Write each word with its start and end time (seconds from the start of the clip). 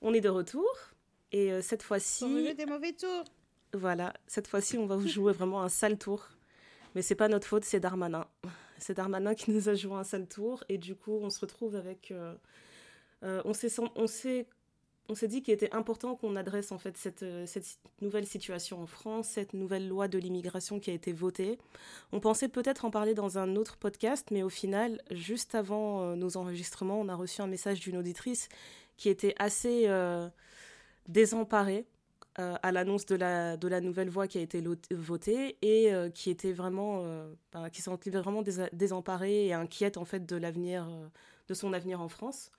On 0.00 0.14
est 0.14 0.20
de 0.20 0.28
retour 0.28 0.68
et 1.32 1.52
euh, 1.52 1.62
cette 1.62 1.82
fois-ci. 1.82 2.54
des 2.54 2.66
mauvais 2.66 2.92
tours. 2.92 3.24
Voilà, 3.74 4.14
cette 4.26 4.46
fois-ci, 4.46 4.78
on 4.78 4.86
va 4.86 4.96
vous 4.96 5.08
jouer 5.08 5.32
vraiment 5.32 5.62
un 5.62 5.68
sale 5.68 5.98
tour. 5.98 6.28
Mais 6.94 7.02
c'est 7.02 7.14
pas 7.14 7.28
notre 7.28 7.46
faute, 7.46 7.64
c'est 7.64 7.80
Darmanin. 7.80 8.26
C'est 8.78 8.94
Darmanin 8.94 9.34
qui 9.34 9.50
nous 9.50 9.68
a 9.68 9.74
joué 9.74 9.94
un 9.94 10.04
sale 10.04 10.26
tour 10.26 10.64
et 10.68 10.78
du 10.78 10.94
coup, 10.94 11.18
on 11.20 11.30
se 11.30 11.40
retrouve 11.40 11.76
avec. 11.76 12.10
Euh, 12.10 12.34
euh, 13.24 13.42
on 13.44 13.52
s'est 13.52 13.68
on 13.96 14.06
s'est 14.06 14.46
on 15.10 15.14
s'est 15.14 15.26
dit 15.26 15.42
qu'il 15.42 15.54
était 15.54 15.74
important 15.74 16.14
qu'on 16.16 16.36
adresse 16.36 16.70
en 16.70 16.78
fait 16.78 16.96
cette, 16.98 17.24
cette, 17.46 17.78
nouvelle 18.02 18.26
situation 18.26 18.82
en 18.82 18.86
France, 18.86 19.28
cette 19.28 19.54
nouvelle 19.54 19.88
loi 19.88 20.06
de 20.06 20.18
l'immigration 20.18 20.80
qui 20.80 20.90
a 20.90 20.92
été 20.92 21.12
votée. 21.12 21.58
On 22.12 22.20
pensait 22.20 22.48
peut-être 22.48 22.84
en 22.84 22.90
parler 22.90 23.14
dans 23.14 23.38
un 23.38 23.56
autre 23.56 23.78
podcast, 23.78 24.28
mais 24.30 24.42
au 24.42 24.50
final, 24.50 25.00
juste 25.10 25.54
avant 25.54 26.14
nos 26.14 26.36
enregistrements, 26.36 27.00
on 27.00 27.08
a 27.08 27.14
reçu 27.14 27.40
un 27.40 27.46
message 27.46 27.80
d'une 27.80 27.96
auditrice 27.96 28.50
qui 28.98 29.08
était 29.08 29.34
assez 29.38 29.84
euh, 29.86 30.28
désemparée 31.06 31.86
euh, 32.38 32.56
à 32.62 32.70
l'annonce 32.70 33.06
de 33.06 33.14
la, 33.16 33.56
de 33.56 33.66
la 33.66 33.80
nouvelle 33.80 34.10
voie 34.10 34.28
qui 34.28 34.36
a 34.38 34.42
été 34.42 34.62
votée 34.90 35.56
et 35.62 35.92
euh, 35.92 36.10
qui 36.10 36.28
était 36.28 36.52
vraiment, 36.52 37.04
bah, 37.52 37.70
qui 37.70 37.80
vraiment 38.10 38.42
désemparée 38.72 39.46
et 39.46 39.54
inquiète 39.54 39.96
en 39.96 40.04
fait 40.04 40.26
de 40.26 40.36
l'avenir, 40.36 40.86
de 41.48 41.54
son 41.54 41.72
avenir 41.72 42.02
en 42.02 42.08
France. 42.08 42.50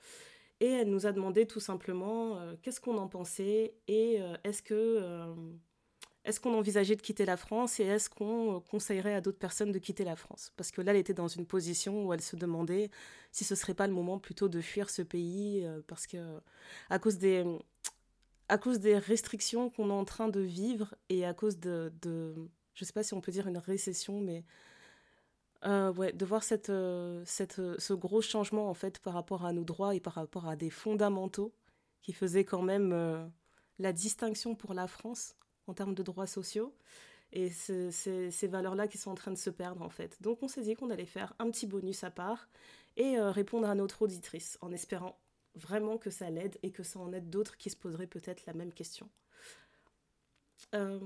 Et 0.62 0.68
elle 0.68 0.90
nous 0.90 1.06
a 1.06 1.12
demandé 1.12 1.46
tout 1.46 1.62
simplement 1.62 2.38
qu'est-ce 2.62 2.82
qu'on 2.82 2.98
en 2.98 3.08
pensait 3.08 3.74
et 3.88 4.20
est-ce 4.44 4.62
que 4.62 5.34
est-ce 6.26 6.40
qu'on 6.40 6.54
envisageait 6.54 6.96
de 6.96 7.02
quitter 7.02 7.26
la 7.26 7.38
France 7.38 7.80
et 7.80 7.86
est-ce 7.86 8.10
qu'on 8.10 8.58
euh, 8.58 8.60
conseillerait 8.60 9.16
à 9.16 9.22
d'autres 9.22 9.40
personnes 9.40 9.72
de 9.72 9.80
quitter 9.80 10.04
la 10.04 10.16
France? 10.16 10.52
Parce 10.58 10.72
que 10.72 10.82
là, 10.82 10.92
elle 10.92 10.98
était 10.98 11.14
dans 11.14 11.28
une 11.28 11.46
position 11.46 12.06
où 12.06 12.14
elle 12.14 12.22
se 12.22 12.36
demandait 12.36 12.90
si 13.32 13.44
ce 13.44 13.56
serait 13.56 13.74
pas 13.74 13.88
le 13.88 13.94
moment 13.94 14.20
plutôt 14.20 14.50
de 14.50 14.62
fuir 14.62 14.90
ce 14.90 15.02
pays 15.02 15.66
euh, 15.66 15.82
parce 15.88 16.08
que 16.08 16.18
à 16.90 17.00
cause 17.00 17.18
des 17.18 17.46
à 18.50 18.58
cause 18.58 18.80
des 18.80 18.98
restrictions 18.98 19.70
qu'on 19.70 19.90
est 19.90 19.94
en 19.94 20.06
train 20.06 20.28
de 20.28 20.40
vivre 20.40 20.96
et 21.10 21.26
à 21.26 21.34
cause 21.34 21.60
de, 21.60 21.94
de 22.02 22.36
je 22.74 22.84
sais 22.86 22.94
pas 22.94 23.04
si 23.04 23.14
on 23.14 23.22
peut 23.22 23.32
dire 23.32 23.48
une 23.48 23.60
récession, 23.60 24.20
mais 24.20 24.44
euh, 25.66 25.94
ouais, 25.94 26.14
de 26.14 26.26
voir 26.26 26.44
cette, 26.44 26.72
cette, 27.26 27.62
ce 27.80 27.94
gros 27.94 28.22
changement 28.22 28.70
en 28.70 28.74
fait 28.74 29.00
par 29.00 29.14
rapport 29.14 29.46
à 29.46 29.54
nos 29.54 29.64
droits 29.64 29.94
et 29.96 30.00
par 30.00 30.14
rapport 30.14 30.48
à 30.48 30.56
des 30.56 30.70
fondamentaux 30.70 31.54
qui 32.02 32.14
faisaient 32.14 32.46
quand 32.46 32.64
même 32.64 33.32
la 33.78 33.94
distinction 33.94 34.56
pour 34.56 34.74
la 34.74 34.88
France 34.88 35.36
en 35.70 35.74
termes 35.74 35.94
de 35.94 36.04
droits 36.04 36.28
sociaux. 36.28 36.74
Et 37.32 37.50
ces 37.52 38.48
valeurs-là 38.48 38.88
qui 38.88 38.98
sont 38.98 39.12
en 39.12 39.16
train 39.16 39.32
de 39.32 39.38
se 39.38 39.52
perdre, 39.52 39.84
en 39.84 39.90
fait. 39.90 40.18
Donc, 40.22 40.42
on 40.42 40.48
s'est 40.48 40.62
dit 40.62 40.76
qu'on 40.76 40.90
allait 40.90 41.06
faire 41.06 41.34
un 41.40 41.50
petit 41.52 41.68
bonus 41.68 42.04
à 42.04 42.10
part 42.10 42.50
et 42.98 43.18
euh, 43.18 43.30
répondre 43.30 43.70
à 43.70 43.76
notre 43.76 44.02
auditrice, 44.02 44.58
en 44.62 44.72
espérant 44.72 45.20
vraiment 45.56 45.98
que 45.98 46.10
ça 46.10 46.30
l'aide 46.30 46.58
et 46.64 46.72
que 46.72 46.84
ça 46.84 47.00
en 47.00 47.14
aide 47.14 47.30
d'autres 47.30 47.58
qui 47.58 47.70
se 47.70 47.76
poseraient 47.76 48.08
peut-être 48.08 48.46
la 48.48 48.54
même 48.54 48.74
question. 48.74 49.10
Euh, 50.74 51.00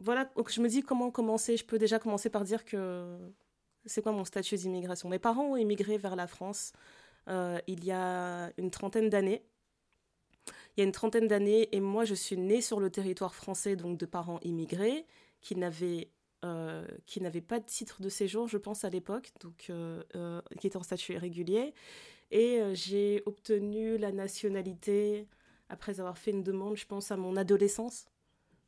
voilà, 0.00 0.30
je 0.48 0.60
me 0.60 0.68
dis 0.68 0.82
comment 0.82 1.10
commencer. 1.10 1.56
Je 1.56 1.64
peux 1.64 1.78
déjà 1.78 1.98
commencer 1.98 2.28
par 2.28 2.44
dire 2.44 2.64
que 2.64 3.16
c'est 3.84 4.02
quoi 4.02 4.12
mon 4.12 4.24
statut 4.24 4.56
d'immigration? 4.56 5.08
Mes 5.08 5.18
parents 5.18 5.52
ont 5.52 5.56
immigré 5.56 5.96
vers 5.96 6.16
la 6.16 6.26
France 6.26 6.72
euh, 7.28 7.58
il 7.66 7.84
y 7.84 7.92
a 7.92 8.50
une 8.56 8.70
trentaine 8.70 9.10
d'années 9.10 9.42
il 10.76 10.80
y 10.80 10.82
a 10.82 10.84
une 10.84 10.92
trentaine 10.92 11.28
d'années, 11.28 11.68
et 11.72 11.80
moi 11.80 12.04
je 12.04 12.14
suis 12.14 12.36
née 12.36 12.60
sur 12.60 12.80
le 12.80 12.90
territoire 12.90 13.34
français, 13.34 13.76
donc 13.76 13.98
de 13.98 14.06
parents 14.06 14.40
immigrés, 14.42 15.06
qui 15.40 15.56
n'avaient 15.56 16.08
euh, 16.44 16.86
qui 17.06 17.20
n'avaient 17.20 17.40
pas 17.40 17.58
de 17.58 17.64
titre 17.64 18.00
de 18.00 18.08
séjour, 18.08 18.46
je 18.46 18.58
pense, 18.58 18.84
à 18.84 18.90
l'époque, 18.90 19.32
donc 19.40 19.66
euh, 19.70 20.04
euh, 20.14 20.40
qui 20.60 20.68
étaient 20.68 20.76
en 20.76 20.84
statut 20.84 21.14
irrégulier. 21.14 21.74
Et 22.30 22.60
j'ai 22.74 23.22
obtenu 23.26 23.98
la 23.98 24.12
nationalité 24.12 25.26
après 25.68 25.98
avoir 25.98 26.16
fait 26.16 26.30
une 26.30 26.44
demande, 26.44 26.76
je 26.76 26.86
pense, 26.86 27.10
à 27.10 27.16
mon 27.16 27.36
adolescence. 27.36 28.06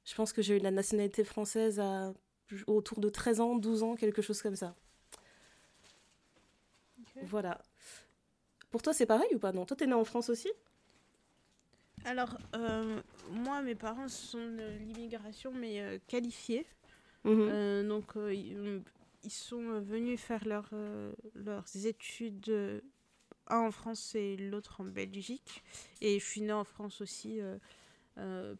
Je 0.05 0.15
pense 0.15 0.33
que 0.33 0.43
j'ai 0.43 0.57
eu 0.57 0.61
la 0.61 0.71
nationalité 0.73 1.23
française 1.25 1.79
à 1.79 2.13
autour 2.67 3.01
de 3.01 3.09
13 3.09 3.41
ans, 3.41 3.55
12 3.55 3.83
ans, 3.85 3.95
quelque 3.95 4.23
chose 4.23 4.43
comme 4.43 4.57
ça. 4.57 4.75
Voilà. 7.23 7.61
Pour 8.71 8.83
toi, 8.83 8.93
c'est 8.93 9.07
pareil 9.07 9.29
ou 9.35 9.39
pas? 9.39 9.53
Non, 9.53 9.65
toi, 9.65 9.77
t'es 9.77 9.87
née 9.87 9.93
en 9.93 10.05
France 10.05 10.31
aussi? 10.31 10.49
Alors, 12.05 12.39
euh, 12.57 13.01
moi, 13.31 13.63
mes 13.63 13.75
parents 13.75 14.09
sont 14.09 14.39
de 14.39 14.79
l'immigration, 14.79 15.53
mais 15.53 15.81
euh, 15.81 15.99
qualifiés. 16.07 16.67
Mhm. 17.25 17.49
Euh, 17.51 17.89
donc, 17.89 18.13
ils 19.23 19.31
sont 19.31 19.81
venus 19.81 20.19
faire 20.21 20.47
leur, 20.47 20.71
leurs 21.35 21.87
études, 21.87 22.83
un 23.49 23.59
en 23.59 23.71
France 23.71 24.15
et 24.15 24.37
l'autre 24.37 24.81
en 24.81 24.85
Belgique. 24.85 25.63
Et 26.01 26.19
je 26.19 26.25
suis 26.25 26.41
née 26.41 26.53
en 26.53 26.65
France 26.65 27.01
aussi. 27.01 27.41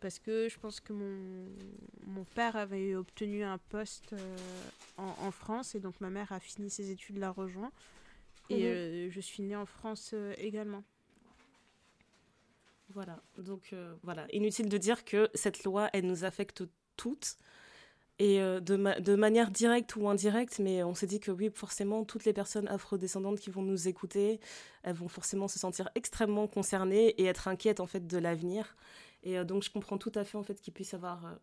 parce 0.01 0.19
que 0.19 0.49
je 0.49 0.59
pense 0.59 0.81
que 0.81 0.93
mon, 0.93 1.47
mon 2.07 2.25
père 2.25 2.57
avait 2.57 2.95
obtenu 2.95 3.43
un 3.43 3.59
poste 3.59 4.15
en, 4.99 5.15
en, 5.19 5.31
France 5.31 5.75
et 5.75 5.81
donc 5.81 6.01
ma 6.01 6.11
mère 6.11 6.33
a 6.33 6.41
fini 6.41 6.69
ses 6.69 6.91
études, 6.91 7.19
l'a 7.19 7.31
rejoint. 7.31 7.73
Et 8.51 9.07
mhm. 9.07 9.11
je 9.11 9.21
suis 9.21 9.43
née 9.43 9.57
en 9.57 9.67
France 9.67 10.15
également. 10.37 10.85
Voilà, 12.93 13.23
donc 13.39 13.71
euh, 13.73 13.95
voilà, 14.03 14.27
inutile 14.33 14.69
de 14.69 14.77
dire 14.77 15.05
que 15.05 15.31
cette 15.35 15.63
loi, 15.63 15.89
elle 15.93 16.07
nous 16.07 16.25
affecte 16.25 16.65
toutes, 16.97 17.37
et 18.19 18.41
euh, 18.43 18.61
de, 18.61 19.15
manière 19.15 19.51
directe 19.51 19.97
ou 19.97 20.09
indirecte, 20.09 20.59
mais 20.59 20.83
on 20.83 20.95
s'est 20.95 21.07
dit 21.07 21.21
que 21.21 21.31
oui, 21.31 21.51
forcément, 21.55 22.05
toutes 22.05 22.27
les 22.27 22.35
personnes 22.35 22.69
afrodescendantes 22.69 23.41
qui 23.41 23.49
vont 23.49 23.63
nous 23.63 23.89
écouter, 23.89 24.41
elles 24.83 24.95
vont 24.95 25.09
forcément 25.09 25.49
se 25.49 25.59
sentir 25.59 25.89
extrêmement 25.95 26.47
concernées 26.47 27.09
et 27.11 27.25
être 27.25 27.49
inquiètes 27.49 27.81
en 27.81 27.87
fait 27.87 28.07
de 28.07 28.19
l'avenir. 28.19 28.77
Et 29.23 29.39
euh, 29.39 29.45
donc 29.45 29.63
je 29.63 29.71
comprends 29.71 29.97
tout 29.97 30.13
à 30.17 30.25
fait 30.25 30.37
en 30.37 30.43
fait 30.43 30.61
qu'ils 30.61 30.75
puissent 30.75 30.93
avoir 30.93 31.39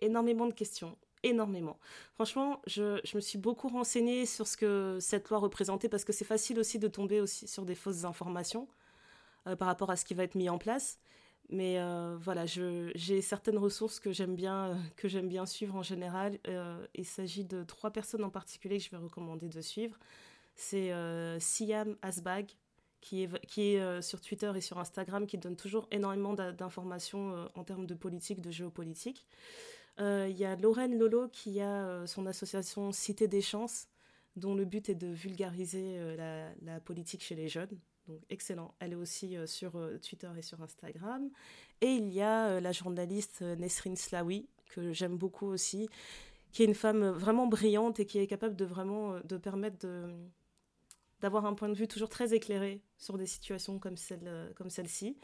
énormément 0.00 0.46
de 0.46 0.54
questions, 0.54 0.96
énormément. 1.22 1.78
Franchement, 2.14 2.62
je, 2.66 2.98
je, 3.04 3.16
me 3.16 3.20
suis 3.20 3.38
beaucoup 3.38 3.68
renseignée 3.68 4.24
sur 4.24 4.46
ce 4.46 4.56
que 4.56 4.98
cette 5.00 5.28
loi 5.28 5.38
représentait 5.38 5.90
parce 5.90 6.04
que 6.04 6.14
c'est 6.14 6.24
facile 6.24 6.58
aussi 6.58 6.78
de 6.78 6.88
tomber 6.88 7.20
aussi 7.20 7.46
sur 7.46 7.66
des 7.66 7.74
fausses 7.74 8.04
informations. 8.04 8.68
Euh, 9.46 9.56
par 9.56 9.68
rapport 9.68 9.90
à 9.90 9.96
ce 9.96 10.04
qui 10.04 10.12
va 10.12 10.24
être 10.24 10.34
mis 10.34 10.50
en 10.50 10.58
place. 10.58 10.98
Mais 11.48 11.78
euh, 11.78 12.16
voilà, 12.20 12.44
j'ai 12.46 13.22
certaines 13.22 13.58
ressources 13.58 13.98
que 13.98 14.12
j'aime 14.12 14.36
bien, 14.36 14.78
euh, 15.04 15.22
bien 15.22 15.46
suivre 15.46 15.74
en 15.74 15.82
général. 15.82 16.38
il 16.94 17.04
s'agit 17.06 17.44
de 17.44 17.64
trois 17.64 17.90
personnes 17.90 18.22
en 18.22 18.30
particulier 18.30 18.78
que 18.78 18.84
je 18.84 18.90
vais 18.90 18.98
recommander 18.98 19.48
de 19.48 19.60
suivre. 19.60 19.98
C'est 20.54 20.92
Siam 21.40 21.96
Asbag, 22.02 22.50
qui 23.00 23.22
est, 23.22 23.46
qui 23.46 23.74
est 23.74 24.02
sur 24.02 24.20
Twitter 24.20 24.52
et 24.54 24.60
sur 24.60 24.78
Instagram, 24.78 25.26
qui 25.26 25.38
donne 25.38 25.56
toujours 25.56 25.88
énormément 25.90 26.34
d'informations 26.34 27.48
en 27.54 27.64
termes 27.64 27.86
de 27.86 27.94
politique, 27.94 28.40
de 28.40 28.50
géopolitique. 28.50 29.26
Il 29.98 30.36
y 30.36 30.44
a 30.44 30.54
Lorraine 30.56 30.98
Lolo 30.98 31.28
qui 31.28 31.60
a 31.60 32.06
son 32.06 32.26
association 32.26 32.92
Cité 32.92 33.26
des 33.26 33.42
Chances, 33.42 33.88
dont 34.36 34.54
le 34.54 34.64
but 34.66 34.88
est 34.88 34.94
de 34.94 35.08
vulgariser 35.08 35.98
la, 36.62 36.80
politique 36.80 37.24
chez 37.24 37.34
les 37.34 37.48
jeunes 37.48 37.80
excellent. 38.28 38.74
Elle 38.80 38.92
est 38.92 38.96
aussi 38.96 39.36
euh, 39.36 39.46
sur 39.46 39.76
euh, 39.76 39.98
Twitter 39.98 40.30
et 40.36 40.42
sur 40.42 40.60
Instagram. 40.62 41.30
Et 41.80 41.88
il 41.88 42.08
y 42.12 42.20
a 42.20 42.48
euh, 42.48 42.60
la 42.60 42.72
journaliste 42.72 43.42
Nesrine 43.42 43.96
Slawi, 43.96 44.48
que 44.70 44.92
j'aime 44.92 45.16
beaucoup 45.16 45.46
aussi, 45.46 45.88
qui 46.52 46.62
est 46.62 46.66
une 46.66 46.74
femme 46.74 47.08
vraiment 47.08 47.46
brillante 47.46 48.00
et 48.00 48.06
qui 48.06 48.18
est 48.18 48.26
capable 48.26 48.56
de 48.56 48.64
vraiment 48.64 49.20
de 49.20 49.36
permettre 49.36 49.86
d'avoir 51.20 51.46
un 51.46 51.54
point 51.54 51.68
de 51.68 51.74
vue 51.74 51.86
toujours 51.86 52.08
très 52.08 52.34
éclairé 52.34 52.80
sur 52.98 53.18
des 53.18 53.26
situations 53.26 53.78
comme 53.78 53.96
celle 53.96 54.52
comme 54.56 54.70
celle-ci 54.70 55.16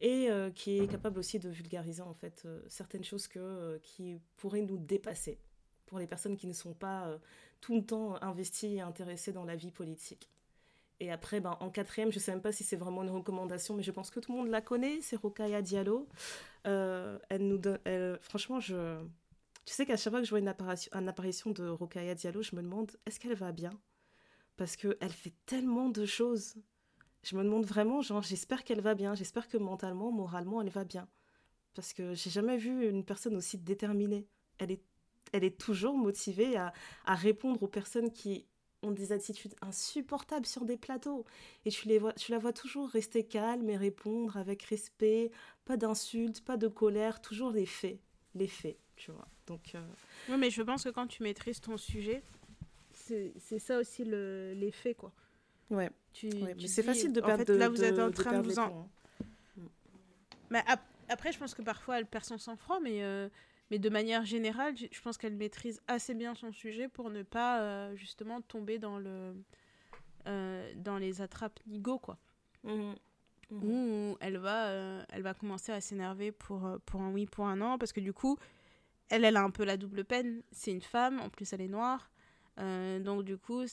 et 0.00 0.28
qui 0.54 0.78
est 0.78 0.86
capable 0.86 1.18
aussi 1.18 1.40
de 1.40 1.48
vulgariser 1.48 2.02
en 2.02 2.14
fait 2.14 2.46
certaines 2.68 3.02
choses 3.02 3.26
que 3.26 3.78
qui 3.82 4.16
pourraient 4.36 4.62
nous 4.62 4.78
dépasser 4.78 5.38
pour 5.86 5.98
les 5.98 6.06
personnes 6.06 6.36
qui 6.36 6.46
ne 6.46 6.52
sont 6.52 6.74
pas 6.74 7.18
tout 7.60 7.74
le 7.74 7.84
temps 7.84 8.22
investies 8.22 8.76
et 8.76 8.80
intéressées 8.80 9.32
dans 9.32 9.44
la 9.44 9.56
vie 9.56 9.72
politique. 9.72 10.30
Et 11.00 11.10
après, 11.10 11.40
ben, 11.40 11.56
en 11.60 11.70
quatrième, 11.70 12.12
je 12.12 12.18
ne 12.18 12.20
sais 12.20 12.30
même 12.30 12.42
pas 12.42 12.52
si 12.52 12.62
c'est 12.62 12.76
vraiment 12.76 13.02
une 13.02 13.10
recommandation, 13.10 13.74
mais 13.74 13.82
je 13.82 13.90
pense 13.90 14.10
que 14.10 14.20
tout 14.20 14.32
le 14.32 14.38
monde 14.38 14.48
la 14.48 14.60
connaît, 14.60 15.00
c'est 15.00 15.16
Rokaya 15.16 15.62
Diallo. 15.62 16.06
Euh, 16.66 17.18
elle 17.30 17.48
nous 17.48 17.56
donne, 17.56 17.78
franchement, 18.20 18.60
je, 18.60 19.02
tu 19.64 19.74
sais 19.74 19.86
qu'à 19.86 19.96
chaque 19.96 20.12
fois 20.12 20.20
que 20.20 20.26
je 20.26 20.30
vois 20.30 20.40
une 20.40 20.48
apparition, 20.48 20.90
une 20.98 21.08
apparition 21.08 21.50
de 21.52 21.68
Rokaya 21.68 22.14
Diallo, 22.14 22.42
je 22.42 22.56
me 22.56 22.62
demande, 22.62 22.90
est-ce 23.06 23.20
qu'elle 23.20 23.34
va 23.34 23.52
bien? 23.52 23.70
Parce 24.56 24.76
qu'elle 24.76 25.12
fait 25.12 25.32
tellement 25.46 25.88
de 25.88 26.04
choses. 26.04 26.56
Je 27.22 27.36
me 27.36 27.44
demande 27.44 27.66
vraiment, 27.66 28.00
genre, 28.02 28.22
j'espère 28.22 28.64
qu'elle 28.64 28.80
va 28.80 28.94
bien, 28.94 29.14
j'espère 29.14 29.48
que 29.48 29.58
mentalement, 29.58 30.10
moralement, 30.10 30.60
elle 30.60 30.70
va 30.70 30.84
bien. 30.84 31.08
Parce 31.74 31.92
que 31.92 32.14
j'ai 32.14 32.30
jamais 32.30 32.56
vu 32.56 32.88
une 32.88 33.04
personne 33.04 33.36
aussi 33.36 33.58
déterminée. 33.58 34.26
Elle 34.58 34.72
est, 34.72 34.82
elle 35.32 35.44
est 35.44 35.58
toujours 35.58 35.96
motivée 35.96 36.56
à, 36.56 36.72
à 37.04 37.14
répondre 37.14 37.62
aux 37.62 37.68
personnes 37.68 38.10
qui 38.10 38.46
ont 38.82 38.90
des 38.90 39.12
attitudes 39.12 39.54
insupportables 39.60 40.46
sur 40.46 40.64
des 40.64 40.76
plateaux. 40.76 41.24
Et 41.64 41.70
tu, 41.70 41.88
les 41.88 41.98
vois, 41.98 42.12
tu 42.14 42.32
la 42.32 42.38
vois 42.38 42.52
toujours 42.52 42.88
rester 42.88 43.24
calme 43.24 43.68
et 43.68 43.76
répondre 43.76 44.36
avec 44.36 44.62
respect, 44.62 45.30
pas 45.64 45.76
d'insultes, 45.76 46.42
pas 46.42 46.56
de 46.56 46.68
colère, 46.68 47.20
toujours 47.20 47.50
les 47.50 47.66
faits. 47.66 47.98
Les 48.34 48.46
faits, 48.46 48.78
tu 48.96 49.10
vois. 49.10 49.28
Donc, 49.46 49.74
euh, 49.74 49.80
Oui, 50.28 50.36
mais 50.38 50.50
je 50.50 50.62
pense 50.62 50.84
que 50.84 50.88
quand 50.90 51.06
tu 51.06 51.22
maîtrises 51.22 51.60
ton 51.60 51.76
sujet, 51.76 52.22
c'est 52.92 53.58
ça 53.58 53.78
aussi 53.78 54.04
le, 54.04 54.70
faits, 54.72 54.96
quoi. 54.96 55.12
Ouais. 55.70 55.90
Tu, 56.12 56.30
c'est 56.66 56.82
facile 56.82 57.12
de 57.12 57.20
perdre 57.20 57.42
en 57.42 57.46
fait, 57.46 57.56
Là, 57.56 57.68
vous 57.68 57.82
êtes 57.82 57.98
en 57.98 58.10
train 58.10 58.40
de 58.40 58.46
vous 58.46 58.58
en... 58.58 58.88
Mais 60.50 60.62
après, 61.08 61.32
je 61.32 61.38
pense 61.38 61.54
que 61.54 61.62
parfois 61.62 61.98
elle 61.98 62.06
perd 62.06 62.24
son 62.24 62.38
sang-froid, 62.38 62.80
mais, 62.80 63.02
euh, 63.02 63.28
mais 63.70 63.78
de 63.78 63.88
manière 63.88 64.24
générale, 64.24 64.74
je 64.76 65.00
pense 65.00 65.16
qu'elle 65.16 65.36
maîtrise 65.36 65.80
assez 65.86 66.14
bien 66.14 66.34
son 66.34 66.52
sujet 66.52 66.88
pour 66.88 67.10
ne 67.10 67.22
pas 67.22 67.60
euh, 67.60 67.96
justement 67.96 68.40
tomber 68.40 68.78
dans, 68.78 68.98
le, 68.98 69.34
euh, 70.26 70.72
dans 70.76 70.98
les 70.98 71.22
attrapes 71.22 71.60
nigo, 71.66 71.98
quoi. 71.98 72.18
Mmh. 72.64 72.92
Mmh. 73.50 73.64
Où 73.64 74.16
elle 74.20 74.38
va, 74.38 75.04
elle 75.08 75.22
va 75.22 75.34
commencer 75.34 75.72
à 75.72 75.80
s'énerver 75.80 76.30
pour, 76.30 76.78
pour 76.86 77.00
un 77.00 77.10
oui, 77.10 77.26
pour 77.26 77.46
un 77.46 77.56
non, 77.56 77.78
parce 77.78 77.92
que 77.92 78.00
du 78.00 78.12
coup, 78.12 78.38
elle, 79.08 79.24
elle 79.24 79.36
a 79.36 79.42
un 79.42 79.50
peu 79.50 79.64
la 79.64 79.76
double 79.76 80.04
peine. 80.04 80.42
C'est 80.52 80.70
une 80.70 80.82
femme, 80.82 81.18
en 81.18 81.28
plus 81.30 81.52
elle 81.52 81.62
est 81.62 81.68
noire. 81.68 82.12
donc 82.56 83.24
du 83.24 83.36
coup, 83.38 83.64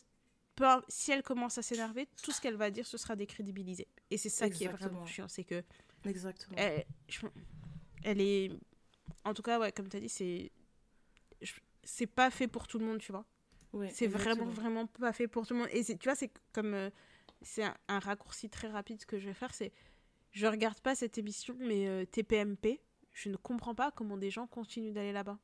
si 0.88 1.12
elle 1.12 1.24
commence 1.24 1.58
à 1.58 1.62
s'énerver, 1.62 2.08
tout 2.24 2.32
ce 2.32 2.42
qu'elle 2.42 2.56
va 2.56 2.72
dire, 2.72 2.86
ce 2.86 2.98
sera 2.98 3.16
décrédibilisé. 3.16 3.88
Et 4.10 4.18
c'est 4.18 4.30
ça 4.30 4.50
qui 4.50 4.64
est 4.64 4.70
vraiment 4.70 5.06
chiant, 5.06 5.28
c'est 5.28 5.44
que... 5.44 5.64
Exactement. 6.06 6.56
Elle, 6.58 6.86
elle, 8.04 8.22
est... 8.22 8.52
En 9.24 9.34
tout 9.34 9.42
cas, 9.42 9.60
ouais, 9.60 9.72
comme 9.72 9.90
tu 9.90 9.98
as 9.98 10.00
dit, 10.00 10.10
c'est... 10.10 10.52
C'est 11.84 12.08
pas 12.08 12.30
fait 12.30 12.48
pour 12.48 12.68
tout 12.68 12.80
le 12.80 12.86
monde, 12.86 13.00
tu 13.00 13.12
vois. 13.12 13.26
Ouais, 13.74 13.90
c'est 13.94 14.08
vraiment, 14.08 14.46
vraiment 14.46 14.88
pas 14.88 15.14
fait 15.14 15.28
pour 15.28 15.46
tout 15.46 15.54
le 15.54 15.62
monde. 15.62 15.70
Et 15.72 15.84
tu 15.84 16.04
vois, 16.04 16.16
c'est 16.16 16.32
comme... 16.54 16.74
Euh, 16.74 16.90
c'est 17.42 17.64
un, 17.64 18.00
raccourci 18.00 18.50
très 18.50 18.68
rapide 18.68 19.06
que 19.06 19.20
je 19.20 19.28
vais 19.28 19.34
faire, 19.34 19.54
c'est... 19.54 19.72
Je 20.32 20.48
regarde 20.48 20.80
pas 20.82 20.96
cette 20.96 21.18
émission, 21.18 21.56
mais 21.60 21.88
euh, 21.88 22.06
TPMP, 22.06 22.82
je 23.14 23.30
ne 23.30 23.38
comprends 23.38 23.76
pas 23.76 23.92
comment 23.92 24.18
des 24.18 24.30
gens 24.30 24.48
continuent 24.48 24.92
d'aller 24.92 25.14
là-bas. 25.14 25.40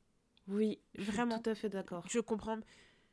Oui, 0.48 0.78
vraiment. 0.98 1.38
tout 1.38 1.50
à 1.50 1.54
fait 1.54 1.68
d'accord. 1.68 2.04
Je 2.08 2.20
comprends 2.20 2.58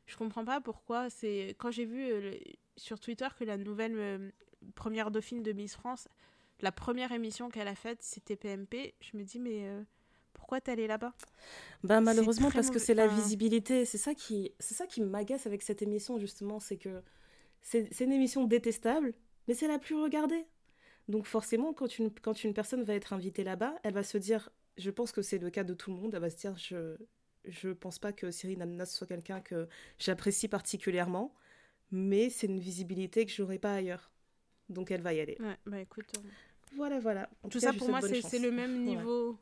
je 0.04 0.16
comprends 0.16 0.44
pas 0.44 0.60
pourquoi. 0.60 1.08
C'est 1.10 1.54
quand 1.58 1.70
j'ai 1.70 1.86
vu 1.86 2.04
euh, 2.04 2.34
sur 2.76 3.00
Twitter 3.00 3.28
que 3.38 3.44
la 3.44 3.56
nouvelle 3.56 4.32
première 4.74 5.10
dauphine 5.10 5.42
de 5.42 5.52
Miss 5.52 5.74
France, 5.74 6.08
la 6.60 6.72
première 6.72 7.12
émission 7.12 7.48
qu'elle 7.48 7.68
a 7.68 7.74
faite, 7.74 8.02
c'était 8.02 8.36
PMP. 8.36 8.94
Je 9.00 9.16
me 9.16 9.22
dis 9.22 9.38
mais 9.38 9.66
pourquoi 10.52 10.60
t'es 10.60 10.72
allée 10.72 10.86
là-bas? 10.86 11.14
Bah 11.82 12.02
malheureusement 12.02 12.50
parce 12.50 12.68
que 12.68 12.78
c'est 12.78 12.92
la 12.92 13.06
visibilité. 13.06 13.86
C'est 13.86 13.96
ça 13.96 14.14
qui, 14.14 14.52
c'est 14.58 14.74
ça 14.74 14.86
qui 14.86 15.00
m'agace 15.00 15.46
avec 15.46 15.62
cette 15.62 15.80
émission 15.80 16.18
justement, 16.18 16.60
c'est 16.60 16.76
que 16.76 17.02
c'est 17.62 18.00
une 18.00 18.12
émission 18.12 18.44
détestable, 18.44 19.14
mais 19.48 19.54
c'est 19.54 19.66
la 19.66 19.78
plus 19.78 19.94
regardée. 19.94 20.44
Donc 21.08 21.24
forcément, 21.24 21.72
quand 21.72 21.98
une, 21.98 22.12
quand 22.12 22.44
une 22.44 22.52
personne 22.52 22.82
va 22.82 22.92
être 22.92 23.14
invitée 23.14 23.44
là-bas, 23.44 23.76
elle 23.82 23.94
va 23.94 24.02
se 24.02 24.18
dire, 24.18 24.50
je 24.76 24.90
pense 24.90 25.10
que 25.10 25.22
c'est 25.22 25.38
le 25.38 25.48
cas 25.48 25.64
de 25.64 25.72
tout 25.72 25.90
le 25.90 25.96
monde, 25.96 26.12
elle 26.12 26.20
va 26.20 26.28
se 26.28 26.36
dire, 26.36 26.54
je, 26.58 26.98
je 27.46 27.70
pense 27.70 27.98
pas 27.98 28.12
que 28.12 28.30
Cyril 28.30 28.60
Hanouna 28.60 28.84
soit 28.84 29.06
quelqu'un 29.06 29.40
que 29.40 29.66
j'apprécie 29.98 30.48
particulièrement, 30.48 31.32
mais 31.90 32.28
c'est 32.28 32.46
une 32.46 32.60
visibilité 32.60 33.24
que 33.24 33.32
j'aurais 33.32 33.58
pas 33.58 33.72
ailleurs. 33.72 34.10
Donc 34.68 34.90
elle 34.90 35.00
va 35.00 35.14
y 35.14 35.20
aller. 35.20 35.38
Ouais, 35.40 35.56
bah 35.64 35.80
écoute. 35.80 36.12
Euh, 36.18 36.28
voilà, 36.76 37.00
voilà. 37.00 37.30
tout, 37.48 37.58
ça 37.58 37.72
pour 37.72 37.88
moi, 37.88 38.02
c'est 38.02 38.38
le 38.38 38.50
même 38.50 38.82
niveau. 38.84 39.38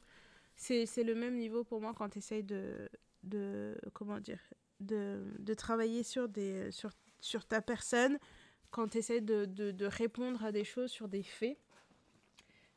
C'est 0.61 1.03
le 1.03 1.15
même 1.15 1.37
niveau 1.37 1.65
pour 1.65 1.81
moi 1.81 1.95
quand 1.97 2.11
tu 2.11 2.19
essayes 2.19 2.45
de, 2.45 2.89
de. 3.23 3.77
Comment 3.95 4.21
dire 4.21 4.41
de, 4.81 5.23
de 5.39 5.53
travailler 5.53 6.03
sur, 6.03 6.27
des, 6.27 6.71
sur, 6.71 6.91
sur 7.21 7.45
ta 7.45 7.61
personne, 7.61 8.19
quand 8.71 8.89
tu 8.89 8.99
essaies 8.99 9.21
de, 9.21 9.45
de, 9.45 9.73
de, 9.73 9.85
répondre 9.85 10.43
à 10.43 10.53
des 10.53 10.65
choses 10.65 10.91
sur 10.91 11.07
des 11.07 11.23
faits. 11.23 11.59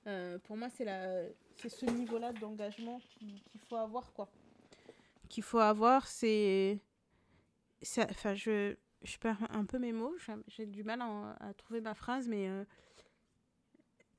Euh, 0.07 0.37
pour 0.39 0.57
moi, 0.57 0.67
c'est 0.69 0.85
ce 1.55 1.85
niveau-là 1.85 2.33
d'engagement 2.33 2.99
qu'il 2.99 3.39
faut 3.69 3.77
avoir, 3.77 4.11
quoi 4.11 4.27
qu'il 5.33 5.43
faut 5.43 5.59
avoir, 5.59 6.07
c'est. 6.07 6.79
Enfin, 7.97 8.35
je, 8.35 8.75
je 9.01 9.17
perds 9.17 9.47
un 9.49 9.65
peu 9.65 9.79
mes 9.79 9.91
mots, 9.91 10.15
j'ai 10.47 10.67
du 10.67 10.83
mal 10.83 11.01
à, 11.01 11.53
trouver 11.55 11.81
ma 11.81 11.95
phrase, 11.95 12.27
mais. 12.27 12.47
Euh, 12.47 12.63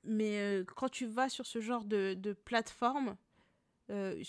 mais 0.03 0.39
euh, 0.39 0.65
quand 0.65 0.91
tu 0.91 1.07
vas 1.07 1.31
sur 1.31 1.47
ce 1.47 1.61
genre 1.61 1.85
de, 1.85 2.15
de 2.15 2.33
plateforme, 2.35 3.17
de 3.89 4.23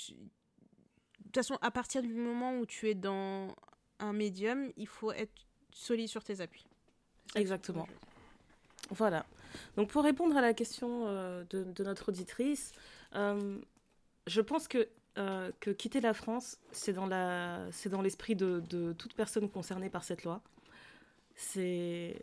toute 1.23 1.35
façon, 1.35 1.57
à 1.61 1.71
partir 1.71 2.01
du 2.01 2.13
moment 2.13 2.57
où 2.57 2.65
tu 2.65 2.89
es 2.89 2.95
dans 2.95 3.47
un 3.99 4.13
médium, 4.13 4.71
il 4.77 4.87
faut 4.87 5.11
être 5.11 5.33
solide 5.71 6.07
sur 6.07 6.23
tes 6.23 6.41
appuis. 6.41 6.65
Exactement. 7.35 7.87
Voilà. 8.89 9.25
Donc 9.77 9.89
pour 9.89 10.03
répondre 10.03 10.35
à 10.37 10.41
la 10.41 10.53
question 10.53 11.05
de, 11.05 11.45
de, 11.49 11.83
notre 11.83 12.09
auditrice, 12.09 12.73
je 13.13 14.41
pense 14.41 14.67
que 14.67 14.87
euh, 15.17 15.49
que 15.61 15.69
quitter 15.69 16.01
la 16.01 16.13
France, 16.13 16.57
c'est 16.73 16.91
dans 16.91 17.07
l'esprit 18.01 18.35
de, 18.35 18.61
de, 18.69 18.91
toute 18.91 19.13
personne 19.13 19.49
concernée 19.49 19.89
par 19.89 20.03
cette 20.03 20.25
loi. 20.25 20.41
Et 21.55 22.19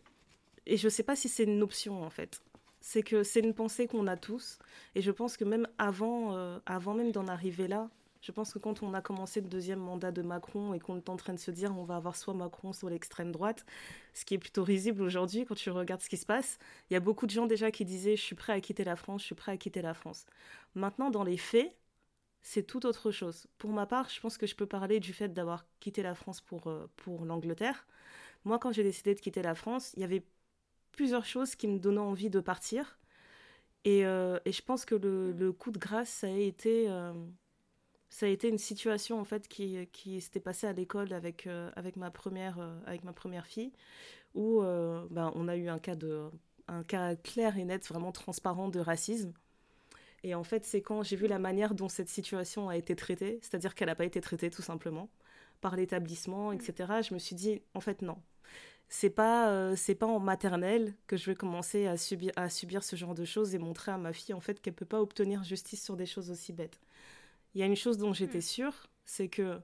je 0.66 0.88
sais 0.90 1.02
pas 1.02 1.16
si 1.16 1.30
c'est 1.30 1.44
une 1.44 1.62
option 1.62 2.02
en 2.02 2.10
fait. 2.10 2.42
C'est 2.82 3.02
que 3.02 3.22
c'est 3.22 3.40
une 3.40 3.54
pensée 3.54 3.86
qu'on 3.86 4.06
a 4.06 4.16
tous 4.18 4.58
et 4.94 5.00
je 5.02 5.10
pense 5.10 5.36
que 5.38 5.44
même 5.44 5.66
avant, 5.78 6.36
euh, 6.36 6.58
avant 6.66 6.94
même 6.94 7.12
d'en 7.12 7.28
arriver 7.28 7.68
là, 7.68 7.90
je 8.20 8.30
pense 8.32 8.52
que 8.52 8.58
quand 8.58 8.82
on 8.82 8.94
a 8.94 9.00
commencé 9.02 9.40
le 9.40 9.48
deuxième 9.48 9.80
mandat 9.80 10.12
de 10.12 10.22
Macron 10.22 10.74
et 10.74 10.80
qu'on 10.80 10.96
est 10.98 11.08
en 11.08 11.16
train 11.16 11.32
de 11.34 11.38
se 11.38 11.50
dire 11.50 11.74
on 11.76 11.84
va 11.84 11.96
avoir 11.96 12.16
soit 12.16 12.34
Macron 12.34 12.72
soit 12.72 12.90
l'extrême 12.90 13.32
droite, 13.32 13.64
ce 14.14 14.24
qui 14.24 14.34
est 14.34 14.38
plutôt 14.38 14.64
risible 14.64 15.02
aujourd'hui 15.02 15.44
quand 15.46 15.54
tu 15.54 15.70
regardes 15.70 16.02
ce 16.02 16.10
qui 16.10 16.18
se 16.18 16.26
passe, 16.26 16.58
il 16.90 16.94
y 16.94 16.96
a 16.96 17.00
beaucoup 17.00 17.26
de 17.26 17.32
gens 17.32 17.46
déjà 17.46 17.70
qui 17.70 17.84
disaient 17.84 18.16
je 18.16 18.22
suis 18.22 18.36
prêt 18.36 18.52
à 18.52 18.60
quitter 18.60 18.84
la 18.84 18.96
France, 18.96 19.22
je 19.22 19.26
suis 19.26 19.34
prêt 19.34 19.52
à 19.52 19.56
quitter 19.56 19.82
la 19.82 19.94
France. 19.94 20.26
Maintenant 20.74 21.10
dans 21.10 21.24
les 21.24 21.38
faits, 21.38 21.74
c'est 22.42 22.64
tout 22.66 22.86
autre 22.86 23.10
chose. 23.12 23.46
Pour 23.58 23.70
ma 23.72 23.86
part, 23.86 24.08
je 24.10 24.20
pense 24.20 24.38
que 24.38 24.46
je 24.46 24.56
peux 24.56 24.66
parler 24.66 25.00
du 25.00 25.12
fait 25.12 25.28
d'avoir 25.32 25.64
quitté 25.80 26.02
la 26.02 26.14
France 26.14 26.40
pour, 26.40 26.66
euh, 26.68 26.90
pour 26.96 27.24
l'Angleterre. 27.24 27.86
Moi, 28.44 28.58
quand 28.58 28.72
j'ai 28.72 28.82
décidé 28.82 29.14
de 29.14 29.20
quitter 29.20 29.42
la 29.42 29.54
France, 29.54 29.92
il 29.96 30.00
y 30.00 30.04
avait 30.04 30.24
plusieurs 30.92 31.24
choses 31.24 31.54
qui 31.56 31.68
me 31.68 31.78
donnaient 31.78 31.98
envie 31.98 32.30
de 32.30 32.40
partir. 32.40 32.98
Et, 33.84 34.06
euh, 34.06 34.38
et 34.44 34.52
je 34.52 34.62
pense 34.62 34.84
que 34.84 34.94
le, 34.94 35.32
le, 35.32 35.52
coup 35.52 35.72
de 35.72 35.78
grâce, 35.78 36.08
ça 36.08 36.28
a 36.28 36.30
été, 36.30 36.88
euh, 36.88 37.12
ça 38.10 38.26
a 38.26 38.28
été 38.28 38.48
une 38.48 38.58
situation 38.58 39.20
en 39.20 39.24
fait 39.24 39.48
qui, 39.48 39.88
qui 39.92 40.20
s'était 40.20 40.40
passée 40.40 40.66
à 40.68 40.72
l'école 40.72 41.12
avec, 41.12 41.48
avec, 41.74 41.96
ma 41.96 42.10
première, 42.10 42.58
avec 42.86 43.02
ma 43.04 43.12
première 43.12 43.46
fille, 43.46 43.72
où 44.34 44.60
ben, 44.62 45.32
on 45.34 45.48
a 45.48 45.56
eu 45.56 45.68
un 45.68 45.80
cas, 45.80 45.96
de, 45.96 46.30
un 46.68 46.84
cas 46.84 47.16
clair 47.16 47.58
et 47.58 47.64
net, 47.64 47.86
vraiment 47.88 48.12
transparent 48.12 48.68
de 48.68 48.78
racisme. 48.78 49.32
Et 50.24 50.34
en 50.34 50.44
fait, 50.44 50.64
c'est 50.64 50.82
quand 50.82 51.02
j'ai 51.02 51.16
vu 51.16 51.26
la 51.26 51.38
manière 51.38 51.74
dont 51.74 51.88
cette 51.88 52.08
situation 52.08 52.68
a 52.68 52.76
été 52.76 52.94
traitée, 52.94 53.40
c'est-à-dire 53.42 53.74
qu'elle 53.74 53.88
n'a 53.88 53.96
pas 53.96 54.04
été 54.04 54.20
traitée 54.20 54.50
tout 54.50 54.62
simplement 54.62 55.08
par 55.60 55.76
l'établissement, 55.76 56.52
etc. 56.52 56.72
Mm. 56.98 57.02
Je 57.02 57.14
me 57.14 57.18
suis 57.18 57.36
dit, 57.36 57.62
en 57.74 57.80
fait, 57.80 58.02
non. 58.02 58.18
C'est 58.94 59.08
pas, 59.08 59.48
euh, 59.48 59.74
c'est 59.74 59.94
pas 59.94 60.06
en 60.06 60.20
maternelle 60.20 60.94
que 61.06 61.16
je 61.16 61.24
vais 61.30 61.34
commencer 61.34 61.86
à 61.86 61.96
subir, 61.96 62.30
à 62.36 62.50
subir 62.50 62.84
ce 62.84 62.94
genre 62.94 63.14
de 63.14 63.24
choses 63.24 63.54
et 63.54 63.58
montrer 63.58 63.90
à 63.90 63.96
ma 63.96 64.12
fille 64.12 64.34
en 64.34 64.40
fait 64.40 64.60
qu'elle 64.60 64.74
peut 64.74 64.84
pas 64.84 65.00
obtenir 65.00 65.42
justice 65.44 65.82
sur 65.82 65.96
des 65.96 66.04
choses 66.04 66.30
aussi 66.30 66.52
bêtes. 66.52 66.78
Il 67.54 67.62
y 67.62 67.64
a 67.64 67.66
une 67.66 67.74
chose 67.74 67.96
dont 67.96 68.12
j'étais 68.12 68.38
mm. 68.38 68.42
sûre, 68.42 68.90
c'est 69.06 69.28
que 69.28 69.58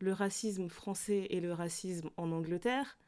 le 0.00 0.12
racisme 0.12 0.68
français 0.68 1.28
et 1.30 1.38
le 1.38 1.52
racisme 1.52 2.10
en 2.16 2.32
Angleterre, 2.32 2.98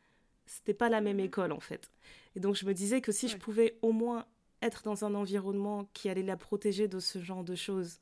c'était 0.46 0.74
pas 0.74 0.88
la 0.88 1.00
même 1.00 1.16
mm. 1.16 1.26
école 1.26 1.50
en 1.50 1.60
fait. 1.60 1.90
Et 2.36 2.40
donc 2.40 2.54
je 2.54 2.64
me 2.64 2.72
disais 2.72 3.00
que 3.00 3.10
si 3.10 3.26
je 3.26 3.36
pouvais 3.36 3.80
au 3.82 3.90
moins 3.90 4.26
être 4.62 4.84
dans 4.84 5.04
un 5.04 5.12
environnement 5.12 5.88
qui 5.92 6.08
allait 6.08 6.22
la 6.22 6.36
protéger 6.36 6.86
de 6.86 7.00
ce 7.00 7.18
genre 7.18 7.42
de 7.42 7.56
choses, 7.56 7.98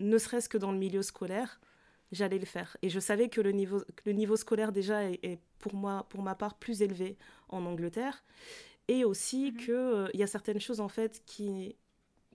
ne 0.00 0.18
serait-ce 0.18 0.48
que 0.48 0.58
dans 0.58 0.72
le 0.72 0.78
milieu 0.78 1.02
scolaire, 1.02 1.60
j'allais 2.12 2.38
le 2.38 2.46
faire. 2.46 2.76
Et 2.82 2.90
je 2.90 3.00
savais 3.00 3.28
que 3.28 3.40
le 3.40 3.52
niveau, 3.52 3.82
le 4.04 4.12
niveau 4.12 4.36
scolaire 4.36 4.72
déjà 4.72 5.04
est, 5.04 5.38
pour 5.58 5.74
moi, 5.74 6.06
pour 6.08 6.22
ma 6.22 6.34
part, 6.34 6.54
plus 6.54 6.82
élevé 6.82 7.16
en 7.48 7.64
Angleterre. 7.66 8.24
Et 8.88 9.04
aussi 9.04 9.52
mhm. 9.52 9.56
qu'il 9.56 9.74
euh, 9.74 10.08
y 10.14 10.22
a 10.22 10.26
certaines 10.26 10.60
choses 10.60 10.80
en 10.80 10.88
fait 10.88 11.22
qui, 11.24 11.76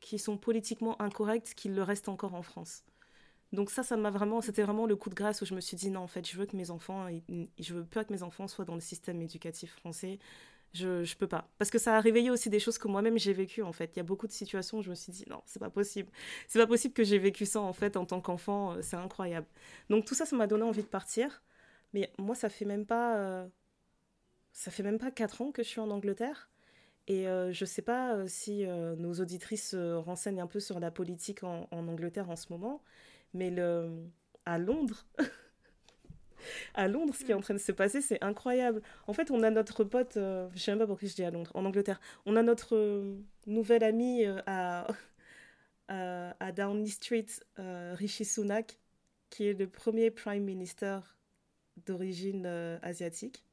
qui 0.01 0.19
sont 0.19 0.37
politiquement 0.37 1.01
incorrectes 1.01 1.53
qui 1.53 1.69
le 1.69 1.83
restent 1.83 2.09
encore 2.09 2.33
en 2.35 2.43
France. 2.43 2.83
Donc 3.51 3.69
ça, 3.69 3.83
ça 3.83 3.97
m'a 3.97 4.09
vraiment, 4.09 4.41
c'était 4.41 4.63
vraiment 4.63 4.85
le 4.85 4.95
coup 4.95 5.09
de 5.09 5.15
grâce 5.15 5.41
où 5.41 5.45
je 5.45 5.53
me 5.53 5.61
suis 5.61 5.77
dit 5.77 5.89
non, 5.89 6.01
en 6.01 6.07
fait, 6.07 6.27
je 6.27 6.37
veux 6.37 6.45
que 6.45 6.57
mes 6.57 6.71
enfants, 6.71 7.07
je 7.59 7.73
veux 7.73 7.85
pas 7.85 8.03
que 8.03 8.11
mes 8.11 8.23
enfants 8.23 8.47
soient 8.47 8.65
dans 8.65 8.75
le 8.75 8.81
système 8.81 9.21
éducatif 9.21 9.73
français. 9.75 10.19
Je, 10.75 11.05
je 11.05 11.15
peux 11.15 11.27
pas. 11.27 11.49
Parce 11.57 11.71
que 11.71 11.77
ça 11.77 11.95
a 11.95 12.01
réveillé 12.01 12.29
aussi 12.29 12.49
des 12.49 12.59
choses 12.59 12.77
que 12.77 12.89
moi-même 12.89 13.17
j'ai 13.17 13.31
vécues, 13.31 13.63
en 13.63 13.71
fait. 13.71 13.91
Il 13.95 13.97
y 13.97 13.99
a 14.01 14.03
beaucoup 14.03 14.27
de 14.27 14.33
situations 14.33 14.79
où 14.79 14.81
je 14.81 14.89
me 14.89 14.95
suis 14.95 15.11
dit, 15.13 15.25
non, 15.29 15.41
c'est 15.45 15.59
pas 15.59 15.69
possible. 15.69 16.11
C'est 16.47 16.59
pas 16.59 16.67
possible 16.67 16.93
que 16.93 17.03
j'ai 17.05 17.17
vécu 17.17 17.45
ça, 17.45 17.61
en 17.61 17.71
fait, 17.71 17.95
en 17.95 18.05
tant 18.05 18.19
qu'enfant. 18.19 18.73
Euh, 18.73 18.81
c'est 18.81 18.97
incroyable. 18.97 19.47
Donc 19.89 20.05
tout 20.05 20.15
ça, 20.15 20.25
ça 20.25 20.35
m'a 20.35 20.47
donné 20.47 20.63
envie 20.63 20.83
de 20.83 20.87
partir. 20.87 21.43
Mais 21.93 22.11
moi, 22.17 22.35
ça 22.35 22.49
fait 22.49 22.65
même 22.65 22.85
pas... 22.85 23.17
Euh, 23.17 23.47
ça 24.51 24.71
fait 24.71 24.83
même 24.83 24.99
pas 24.99 25.11
4 25.11 25.41
ans 25.41 25.51
que 25.51 25.63
je 25.63 25.69
suis 25.69 25.79
en 25.79 25.89
Angleterre. 25.91 26.49
Et 27.07 27.27
euh, 27.27 27.53
je 27.53 27.65
sais 27.65 27.81
pas 27.81 28.27
si 28.27 28.65
nos 28.65 29.13
auditrices 29.13 29.69
se 29.71 29.93
renseignent 29.95 30.41
un 30.41 30.47
peu 30.47 30.59
sur 30.59 30.79
la 30.79 30.91
politique 30.91 31.43
en, 31.43 31.67
Angleterre 31.71 32.29
en 32.29 32.35
ce 32.35 32.47
moment. 32.51 32.83
Mais 33.33 33.53
à 34.45 34.57
Londres... 34.57 35.07
à 36.73 36.87
Londres, 36.87 37.13
ce 37.15 37.23
qui 37.23 37.31
est 37.31 37.35
en 37.35 37.41
train 37.41 37.53
de 37.53 37.59
se 37.59 37.71
passer, 37.71 38.01
c'est 38.01 38.23
incroyable. 38.23 38.81
En 39.07 39.13
fait, 39.13 39.31
on 39.31 39.43
a 39.43 39.49
notre 39.49 39.83
pote, 39.83 40.17
euh, 40.17 40.47
je 40.53 40.59
sais 40.59 40.71
même 40.71 40.79
pas 40.79 40.87
pourquoi 40.87 41.07
je 41.07 41.13
dis 41.13 41.23
à 41.23 41.31
Londres, 41.31 41.51
en 41.53 41.65
Angleterre, 41.65 41.99
on 42.25 42.35
a 42.35 42.43
notre 42.43 42.75
euh, 42.75 43.15
nouvelle 43.47 43.83
amie 43.83 44.25
euh, 44.25 44.41
à, 44.45 44.87
à, 45.87 46.51
Downing 46.51 46.87
Street, 46.87 47.27
Rishi 47.57 48.25
Sunak, 48.25 48.77
qui 49.29 49.47
est 49.47 49.53
le 49.53 49.67
premier 49.67 50.11
Prime 50.11 50.43
Minister 50.43 50.99
d'origine 51.85 52.45
asiatique. 52.81 53.43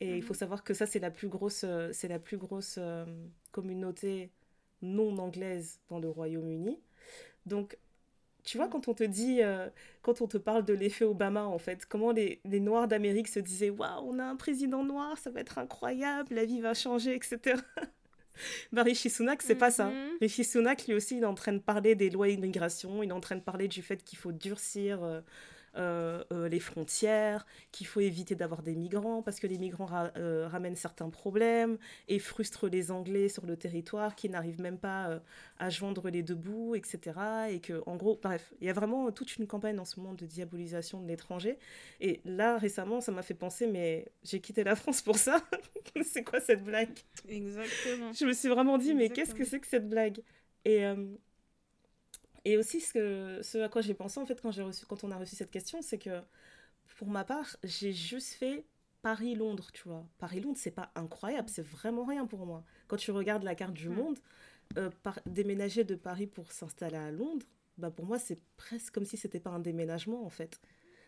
Et 0.00 0.16
il 0.16 0.22
faut 0.22 0.34
mhm. 0.34 0.38
savoir 0.38 0.64
que 0.64 0.74
ça, 0.74 0.86
c'est 0.86 0.98
la 0.98 1.10
plus 1.10 1.28
grosse, 1.28 1.64
c'est 1.92 2.08
la 2.08 2.18
plus 2.18 2.36
grosse 2.36 2.78
communauté 3.52 4.30
non 4.82 5.16
anglaises 5.18 5.80
dans 5.88 5.98
le 5.98 6.10
Royaume-Uni. 6.10 6.78
Donc, 7.46 7.78
tu 8.44 8.58
vois, 8.58 8.68
quand 8.68 8.88
on 8.88 8.94
te 8.94 9.04
dit, 9.04 9.42
euh, 9.42 9.68
quand 10.02 10.20
on 10.20 10.26
te 10.26 10.36
parle 10.36 10.64
de 10.64 10.74
l'effet 10.74 11.04
Obama, 11.04 11.44
en 11.44 11.58
fait, 11.58 11.86
comment 11.86 12.12
les, 12.12 12.40
les 12.44 12.60
Noirs 12.60 12.86
d'Amérique 12.88 13.28
se 13.28 13.40
disaient 13.40 13.70
Waouh, 13.70 14.02
on 14.06 14.18
a 14.18 14.24
un 14.24 14.36
président 14.36 14.84
noir, 14.84 15.16
ça 15.16 15.30
va 15.30 15.40
être 15.40 15.58
incroyable, 15.58 16.34
la 16.34 16.44
vie 16.44 16.60
va 16.60 16.74
changer, 16.74 17.14
etc. 17.14 17.56
bah, 18.72 18.82
Rishi 18.82 19.08
Sunak, 19.08 19.40
c'est 19.40 19.54
pas 19.54 19.70
ça. 19.70 19.86
Mhm. 19.86 20.18
Rishi 20.20 20.44
Sunak, 20.44 20.86
lui 20.86 20.94
aussi, 20.94 21.16
il 21.16 21.22
est 21.22 21.26
en 21.26 21.34
train 21.34 21.54
de 21.54 21.58
parler 21.58 21.94
des 21.94 22.10
lois 22.10 22.28
d'immigration, 22.28 23.02
il 23.02 23.08
est 23.08 23.12
en 23.12 23.20
train 23.20 23.36
de 23.36 23.40
parler 23.40 23.66
du 23.66 23.80
fait 23.80 24.04
qu'il 24.04 24.18
faut 24.18 24.32
durcir 24.32 25.02
euh, 25.02 25.22
euh, 25.76 26.24
euh, 26.32 26.48
les 26.48 26.60
frontières, 26.60 27.46
qu'il 27.72 27.86
faut 27.86 28.00
éviter 28.00 28.34
d'avoir 28.34 28.62
des 28.62 28.74
migrants 28.74 29.22
parce 29.22 29.40
que 29.40 29.46
les 29.46 29.58
migrants 29.58 29.86
ra- 29.86 30.12
euh, 30.16 30.46
ramènent 30.48 30.76
certains 30.76 31.10
problèmes 31.10 31.78
et 32.08 32.18
frustrent 32.18 32.68
les 32.68 32.90
Anglais 32.90 33.28
sur 33.28 33.46
le 33.46 33.56
territoire 33.56 34.14
qui 34.14 34.28
n'arrivent 34.28 34.60
même 34.60 34.78
pas 34.78 35.20
à 35.58 35.70
joindre 35.70 36.08
les 36.10 36.22
deux 36.22 36.34
bouts, 36.34 36.74
etc. 36.74 37.50
Et 37.50 37.60
que, 37.60 37.82
en 37.86 37.96
gros, 37.96 38.18
bref, 38.22 38.52
il 38.60 38.66
y 38.66 38.70
a 38.70 38.72
vraiment 38.72 39.10
toute 39.12 39.36
une 39.36 39.46
campagne 39.46 39.78
en 39.78 39.84
ce 39.84 39.98
moment 40.00 40.14
de 40.14 40.26
diabolisation 40.26 41.00
de 41.00 41.08
l'étranger. 41.08 41.58
Et 42.00 42.20
là, 42.24 42.58
récemment, 42.58 43.00
ça 43.00 43.12
m'a 43.12 43.22
fait 43.22 43.34
penser, 43.34 43.66
mais 43.66 44.06
j'ai 44.22 44.40
quitté 44.40 44.64
la 44.64 44.76
France 44.76 45.02
pour 45.02 45.16
ça. 45.18 45.42
c'est 46.04 46.24
quoi 46.24 46.40
cette 46.40 46.64
blague? 46.64 46.98
Exactement. 47.28 48.12
je 48.12 48.24
me 48.24 48.32
suis 48.32 48.48
vraiment 48.48 48.78
dit, 48.78 48.94
mais 48.94 49.10
qu'est-ce 49.10 49.34
que 49.34 49.44
c'est 49.44 49.60
que 49.60 49.66
cette 49.66 49.88
blague? 49.88 50.20
Et, 50.64 50.84
et 52.44 52.56
aussi, 52.58 52.80
ce, 52.80 52.92
que, 52.92 53.40
ce 53.42 53.58
à 53.58 53.68
quoi 53.68 53.82
j'ai 53.82 53.94
pensé, 53.94 54.18
en 54.20 54.26
fait, 54.26 54.40
quand, 54.40 54.50
j'ai 54.50 54.62
reçu, 54.62 54.84
quand 54.86 55.04
on 55.04 55.10
a 55.10 55.16
reçu 55.16 55.36
cette 55.36 55.50
question, 55.50 55.80
c'est 55.82 55.98
que, 55.98 56.20
pour 56.98 57.08
ma 57.08 57.24
part, 57.24 57.56
j'ai 57.64 57.92
juste 57.92 58.34
fait 58.34 58.64
Paris-Londres, 59.02 59.68
tu 59.72 59.88
vois. 59.88 60.06
Paris-Londres, 60.18 60.58
c'est 60.60 60.70
pas 60.70 60.90
incroyable, 60.94 61.48
c'est 61.48 61.66
vraiment 61.66 62.04
rien 62.04 62.26
pour 62.26 62.46
moi. 62.46 62.64
Quand 62.88 62.96
tu 62.96 63.10
regardes 63.10 63.42
la 63.42 63.54
carte 63.54 63.74
du 63.74 63.88
Mm. 63.88 63.94
monde, 63.94 64.18
euh, 64.78 64.90
par- 65.02 65.20
déménager 65.26 65.84
de 65.84 65.94
Paris 65.94 66.26
pour 66.26 66.52
s'installer 66.52 66.96
à 66.96 67.10
Londres, 67.10 67.46
bah 67.76 67.90
pour 67.90 68.06
moi, 68.06 68.18
c'est 68.18 68.40
presque 68.56 68.94
comme 68.94 69.04
si 69.04 69.16
c'était 69.16 69.40
pas 69.40 69.50
un 69.50 69.58
déménagement, 69.58 70.24
en 70.24 70.30
fait. 70.30 70.60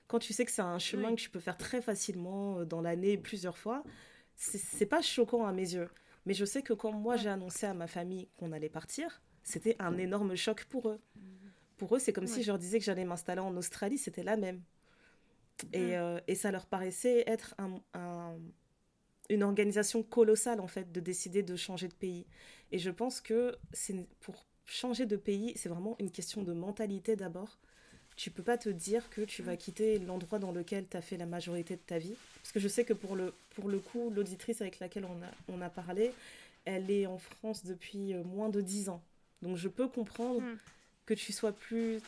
Quand 0.08 0.18
tu 0.18 0.32
sais 0.32 0.44
que 0.44 0.50
c'est 0.52 0.62
un 0.62 0.78
chemin 0.78 1.10
Oui. 1.10 1.16
que 1.16 1.20
tu 1.22 1.30
peux 1.30 1.40
faire 1.40 1.56
très 1.56 1.80
facilement 1.82 2.58
euh, 2.60 2.64
dans 2.64 2.80
l'année, 2.80 3.16
plusieurs 3.18 3.58
fois, 3.58 3.84
c'est 4.34 4.86
pas 4.86 5.02
choquant 5.02 5.46
à 5.46 5.52
mes 5.52 5.74
yeux. 5.74 5.88
Mais 6.26 6.34
je 6.34 6.44
sais 6.44 6.62
que 6.62 6.72
quand 6.74 6.92
moi 6.92 7.16
j'ai 7.16 7.28
annoncé 7.28 7.66
à 7.66 7.74
ma 7.74 7.86
famille 7.86 8.28
qu'on 8.36 8.52
allait 8.52 8.68
partir, 8.68 9.22
c'était 9.46 9.76
un 9.78 9.96
énorme 9.96 10.34
choc 10.36 10.64
pour 10.64 10.88
eux. 10.88 11.00
Pour 11.76 11.94
eux, 11.94 11.98
c'est 11.98 12.12
comme 12.12 12.26
si 12.26 12.42
je 12.42 12.48
leur 12.48 12.58
disais 12.58 12.78
que 12.78 12.84
j'allais 12.84 13.04
m'installer 13.04 13.40
en 13.40 13.56
Australie, 13.56 13.96
c'était 13.98 14.22
la 14.24 14.36
même. 14.36 14.60
Et, 15.72 15.78
Mm. 15.78 15.92
euh, 15.92 16.20
et 16.26 16.34
ça 16.34 16.50
leur 16.50 16.66
paraissait 16.66 17.24
être 17.26 17.54
un- 17.58 17.80
un- 17.94 18.36
une 19.30 19.42
organisation 19.42 20.02
colossale, 20.02 20.60
en 20.60 20.66
fait, 20.66 20.90
de 20.92 21.00
décider 21.00 21.42
de 21.42 21.56
changer 21.56 21.88
de 21.88 21.94
pays. 21.94 22.26
Et 22.72 22.78
je 22.78 22.90
pense 22.90 23.20
que 23.20 23.56
pour 24.20 24.46
changer 24.64 25.06
de 25.06 25.16
pays, 25.16 25.52
c'est 25.56 25.68
vraiment 25.68 25.96
une 26.00 26.10
question 26.10 26.42
de 26.42 26.52
mentalité 26.52 27.14
d'abord. 27.16 27.58
Tu 28.16 28.30
peux 28.30 28.42
pas 28.42 28.56
te 28.58 28.68
dire 28.70 29.08
que 29.10 29.20
tu 29.22 29.42
vas 29.42 29.56
quitter 29.56 29.98
l'endroit 29.98 30.38
dans 30.38 30.50
lequel 30.52 30.86
tu 30.88 30.96
as 30.96 31.02
fait 31.02 31.16
la 31.18 31.26
majorité 31.26 31.76
de 31.76 31.80
ta 31.82 31.98
vie. 31.98 32.14
Parce 32.42 32.52
que 32.52 32.60
je 32.60 32.68
sais 32.68 32.84
que 32.84 32.94
pour 32.94 33.14
le, 33.14 33.32
pour 33.54 33.68
le 33.68 33.78
coup, 33.78 34.10
l'auditrice 34.10 34.60
avec 34.62 34.78
laquelle 34.80 35.04
on 35.04 35.22
a, 35.22 35.30
on 35.48 35.60
a 35.60 35.68
parlé, 35.68 36.12
elle 36.64 36.90
est 36.90 37.06
en 37.06 37.18
France 37.18 37.64
depuis 37.64 38.14
euh, 38.14 38.24
moins 38.24 38.48
de 38.48 38.60
10 38.62 38.88
ans. 38.88 39.02
Donc 39.42 39.56
je 39.56 39.68
peux 39.68 39.88
comprendre 39.88 40.40
Mm. 40.40 40.56
que 41.06 41.14
tu 41.14 41.32
sois 41.32 41.52
plus, 41.52 42.00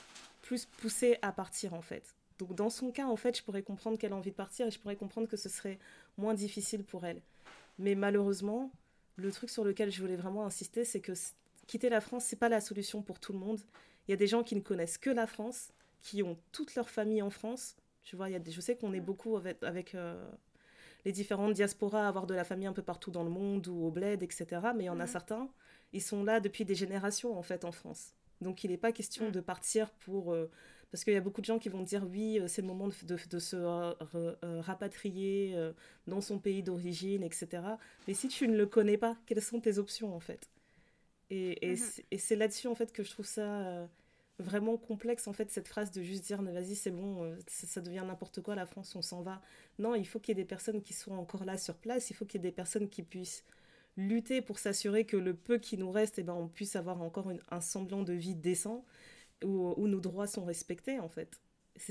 plus 0.43 0.65
poussé 0.67 1.19
à 1.23 1.33
partir 1.33 1.75
en 1.75 1.83
fait. 1.83 2.15
Donc 2.39 2.55
dans 2.55 2.71
son 2.71 2.91
cas, 2.91 3.07
en 3.07 3.17
fait, 3.17 3.37
je 3.37 3.43
pourrais 3.43 3.63
comprendre 3.63 3.99
qu'elle 3.99 4.13
a 4.13 4.17
envie 4.17 4.31
de 4.31 4.37
partir 4.37 4.67
et 4.67 4.71
je 4.71 4.79
pourrais 4.79 4.97
comprendre 4.97 5.29
que 5.29 5.37
ce 5.37 5.49
serait 5.49 5.79
moins 6.17 6.35
difficile 6.35 6.85
pour 6.85 7.05
elle. 7.05 7.21
Mais 7.79 7.95
malheureusement, 7.95 8.71
le 9.17 9.31
truc 9.33 9.51
sur 9.51 9.65
lequel 9.65 9.91
je 9.91 10.01
voulais 10.01 10.17
vraiment 10.17 10.45
insister, 10.47 10.85
c'est 10.85 11.01
que 11.01 11.13
quitter 11.67 11.89
la 11.89 12.01
France, 12.01 12.25
c'est 12.25 12.37
pas 12.37 12.49
la 12.49 12.61
solution 12.61 13.03
pour 13.03 13.19
tout 13.21 13.33
le 13.33 13.39
monde. 13.39 13.61
Il 14.07 14.13
y 14.13 14.15
a 14.15 14.17
des 14.17 14.27
gens 14.27 14.43
qui 14.43 14.55
ne 14.57 14.61
connaissent 14.61 14.99
que 14.99 15.11
la 15.11 15.27
France, 15.27 15.71
qui 16.01 16.23
ont 16.23 16.37
toute 16.53 16.75
leur 16.77 16.89
famille 16.89 17.23
en 17.23 17.31
France. 17.31 17.77
Tu 18.05 18.17
vois, 18.17 18.31
y 18.31 18.35
a 18.35 18.39
des, 18.39 18.51
je 18.53 18.61
sais 18.61 18.77
qu'on 18.77 18.93
est 18.95 19.01
beaucoup 19.01 19.37
avec, 19.37 19.63
avec 19.63 19.95
euh, 19.95 20.29
les 21.05 21.13
différentes 21.13 21.53
diasporas 21.55 22.05
à 22.05 22.09
avoir 22.09 22.27
de 22.27 22.35
la 22.35 22.45
famille 22.45 22.67
un 22.69 22.73
peu 22.73 22.83
partout 22.83 23.11
dans 23.11 23.23
le 23.25 23.31
monde 23.31 23.67
ou 23.69 23.85
au 23.85 23.91
bled, 23.91 24.23
etc. 24.23 24.73
Mais 24.75 24.85
il 24.85 24.87
y 24.87 24.91
en 24.91 24.99
a 25.01 25.05
Mhm. 25.05 25.11
certains, 25.11 25.49
ils 25.92 26.02
sont 26.02 26.25
là 26.25 26.40
depuis 26.40 26.64
des 26.64 26.75
générations 26.75 27.38
en 27.38 27.42
fait 27.42 27.64
en 27.64 27.73
France. 27.73 28.14
Donc 28.40 28.64
il 28.64 28.71
n'est 28.71 28.76
pas 28.78 28.92
question 28.92 29.26
Mhm. 29.26 29.33
de 29.33 29.40
partir 29.40 29.90
pour... 29.92 30.33
euh, 30.33 30.50
parce 30.90 31.04
qu'il 31.04 31.12
y 31.12 31.16
a 31.16 31.21
beaucoup 31.21 31.40
de 31.40 31.47
gens 31.47 31.59
qui 31.59 31.68
vont 31.68 31.83
dire 31.83 32.07
oui, 32.11 32.38
euh, 32.40 32.49
c'est 32.49 32.62
le 32.62 32.68
moment 32.68 32.88
de, 32.88 32.95
de- 33.07 33.18
de 33.28 33.38
se 33.38 33.57
euh, 33.57 34.61
rapatrier 34.61 35.57
dans 36.07 36.21
son 36.21 36.38
pays 36.38 36.62
d'origine, 36.62 37.23
etc. 37.23 37.78
Mais 38.07 38.14
si 38.14 38.28
tu 38.28 38.49
ne 38.49 38.57
le 38.57 38.66
connais 38.66 38.97
pas, 38.99 39.16
quelles 39.26 39.42
sont 39.42 39.61
tes 39.61 39.78
options 39.78 40.14
en 40.14 40.21
fait? 40.21 40.49
Et, 41.30 41.71
et 41.73 41.76
c'est- 42.18 42.37
là-dessus 42.37 42.68
en 42.68 42.75
fait 42.75 42.92
que 42.92 43.02
je 43.02 43.11
trouve 43.11 43.26
ça 43.26 43.88
vraiment 44.38 44.76
complexe 44.78 45.26
en 45.26 45.33
fait 45.33 45.50
cette 45.50 45.68
phrase 45.68 45.90
de 45.90 46.02
juste 46.02 46.25
dire 46.26 46.40
vas-y 46.42 46.76
c'est 46.76 46.90
bon, 46.92 47.37
ça 47.49 47.80
devient 47.80 48.04
n'importe 48.07 48.40
quoi 48.40 48.54
la 48.54 48.66
France, 48.66 48.95
on 48.97 49.02
s'en 49.02 49.23
va. 49.23 49.42
Non, 49.78 49.95
il 49.95 50.07
faut 50.07 50.21
qu'il 50.21 50.37
y 50.37 50.40
ait 50.40 50.42
des 50.45 50.49
personnes 50.49 50.80
qui 50.83 50.92
soient 50.95 51.16
encore 51.16 51.45
là 51.45 51.59
sur 51.59 51.76
place, 51.76 52.11
il 52.11 52.14
faut 52.14 52.25
qu'il 52.25 52.40
y 52.40 52.47
ait 52.47 52.50
des 52.50 52.54
personnes 52.54 52.88
qui 52.88 53.02
puissent 53.02 53.45
lutter 53.99 54.40
pour 54.40 54.59
s'assurer 54.59 55.05
que 55.05 55.17
le 55.19 55.35
peu 55.35 55.59
qui 55.59 55.76
nous 55.76 55.90
reste, 55.90 56.19
eh 56.19 56.23
ben, 56.23 56.33
on 56.35 56.49
puisse 56.49 56.76
avoir 56.76 57.02
encore 57.02 57.31
une- 57.31 57.43
un 57.50 57.61
semblant 57.61 58.02
de 58.05 58.12
vie 58.14 58.35
décent 58.37 58.85
où, 59.45 59.75
où 59.76 59.88
nos 59.88 60.00
droits 60.00 60.26
sont 60.26 60.45
respectés 60.45 60.99
en 61.00 61.09
fait. 61.09 61.40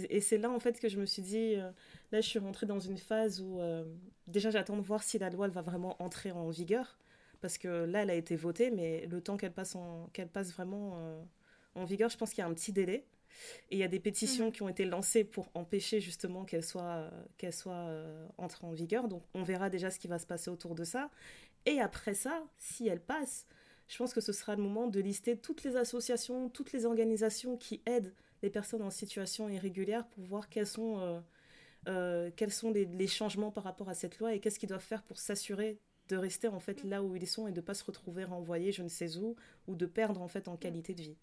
Et 0.10 0.20
c'est 0.20 0.38
là 0.38 0.50
en 0.50 0.60
fait 0.60 0.80
que 0.80 0.90
je 0.90 1.00
me 1.00 1.06
suis 1.06 1.22
dit, 1.22 1.56
euh, 1.56 1.70
là 2.12 2.20
je 2.22 2.28
suis 2.28 2.40
rentrée 2.40 2.66
dans 2.66 2.80
une 2.80 2.98
phase 2.98 3.40
où 3.42 3.60
euh, 3.60 3.86
déjà 4.28 4.50
j'attends 4.50 4.76
de 4.78 4.82
voir 4.82 5.04
si 5.04 5.18
la 5.20 5.30
loi 5.30 5.46
elle 5.46 5.52
va 5.54 5.62
vraiment 5.62 6.02
entrer 6.02 6.32
en 6.32 6.50
vigueur 6.50 6.98
parce 7.40 7.58
que 7.58 7.86
là 7.86 8.02
elle 8.04 8.10
a 8.10 8.16
été 8.16 8.36
votée 8.36 8.70
mais 8.72 9.06
le 9.06 9.22
temps 9.22 9.38
qu'elle 9.38 9.54
passe, 9.54 9.78
qu'elle 10.14 10.28
passe 10.30 10.52
vraiment 10.52 10.96
euh, 10.98 11.22
en 11.76 11.86
vigueur, 11.86 12.10
je 12.10 12.18
pense 12.18 12.32
qu'il 12.32 12.40
y 12.40 12.42
a 12.42 12.48
un 12.48 12.54
petit 12.54 12.74
délai. 12.74 13.06
Et 13.70 13.76
il 13.76 13.78
y 13.78 13.84
a 13.84 13.88
des 13.88 14.00
pétitions 14.00 14.48
Mhm. 14.48 14.52
qui 14.52 14.62
ont 14.64 14.70
été 14.70 14.84
lancées 14.84 15.24
pour 15.24 15.48
empêcher 15.54 16.00
justement 16.02 16.44
qu'elle 16.44 16.64
soit, 16.64 17.12
qu'elle 17.38 17.54
soit 17.54 17.76
euh, 17.76 18.28
entrée 18.40 18.66
en 18.66 18.72
vigueur. 18.72 19.08
Donc 19.08 19.22
on 19.36 19.44
verra 19.44 19.70
déjà 19.70 19.92
ce 19.92 20.00
qui 20.00 20.08
va 20.08 20.18
se 20.18 20.26
passer 20.26 20.50
autour 20.50 20.74
de 20.74 20.84
ça. 20.84 21.12
Et 21.68 21.82
après 21.82 22.14
ça, 22.14 22.44
si 22.58 22.88
elle 22.88 23.02
passe, 23.02 23.46
je 23.90 23.98
pense 23.98 24.14
que 24.14 24.22
ce 24.22 24.32
sera 24.32 24.56
le 24.56 24.64
moment 24.64 24.88
de 24.88 25.02
lister 25.02 25.38
toutes 25.38 25.64
les 25.66 25.76
associations, 25.76 26.50
toutes 26.50 26.72
les 26.72 26.86
organisations 26.86 27.58
qui 27.58 27.82
aident 27.86 28.14
les 28.42 28.50
personnes 28.50 28.82
en 28.82 28.90
situation 28.90 29.50
irrégulière 29.50 30.08
pour 30.08 30.24
voir 30.24 30.48
quels 30.48 30.66
sont, 30.66 31.00
euh, 31.00 31.20
euh, 31.90 32.32
quels 32.38 32.54
sont 32.54 32.72
les, 32.72 32.86
les 32.86 33.08
changements 33.08 33.52
par 33.52 33.66
rapport 33.66 33.90
à 33.90 33.96
cette 33.96 34.18
loi 34.18 34.34
et 34.34 34.40
qu'est-ce 34.40 34.60
qu'ils 34.60 34.70
doivent 34.70 34.80
faire 34.80 35.04
pour 35.04 35.20
s'assurer 35.20 35.78
de 36.08 36.16
rester 36.16 36.48
en 36.48 36.62
fait 36.62 36.86
là 36.86 37.04
où 37.04 37.18
ils 37.18 37.28
sont 37.28 37.48
et 37.48 37.52
de 37.52 37.58
ne 37.58 37.66
pas 37.66 37.74
se 37.74 37.84
retrouver 37.84 38.24
renvoyés 38.24 38.72
je 38.72 38.82
ne 38.82 38.88
sais 38.88 39.18
où 39.18 39.36
ou 39.68 39.76
de 39.76 39.86
perdre 39.86 40.22
en 40.22 40.30
fait 40.30 40.48
en 40.48 40.56
qualité 40.56 40.94
de 40.94 41.02
vie. 41.02 41.18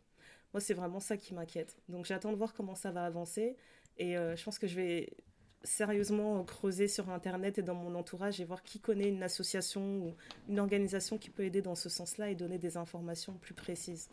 Moi, 0.53 0.61
c'est 0.61 0.75
vraiment 0.75 1.01
ça 1.01 1.17
qui 1.17 1.33
m'inquiète. 1.33 1.79
Donc 1.89 2.05
j'attends 2.05 2.33
de 2.33 2.37
voir 2.37 2.53
comment 2.53 2.75
ça 2.75 2.91
va 2.91 3.07
avancer 3.07 3.57
et 3.97 4.19
euh, 4.19 4.37
je 4.37 4.45
pense 4.45 4.59
que 4.59 4.67
je 4.67 4.77
vais 4.77 5.17
sérieusement 5.65 6.45
creuser 6.45 6.89
sur 6.89 7.11
Internet 7.11 7.59
et 7.59 7.63
dans 7.63 7.75
mon 7.75 7.95
entourage 7.95 8.41
et 8.41 8.45
voir 8.45 8.63
qui 8.63 8.81
connaît 8.81 9.09
une 9.09 9.23
association 9.23 9.99
ou 9.99 10.17
une 10.49 10.61
organisation 10.61 11.19
qui 11.19 11.31
peut 11.31 11.45
aider 11.45 11.63
dans 11.63 11.75
ce 11.75 11.89
sens-là 11.89 12.31
et 12.31 12.35
donner 12.35 12.59
des 12.59 12.77
informations 12.77 13.35
plus 13.35 13.55
précises. 13.55 14.11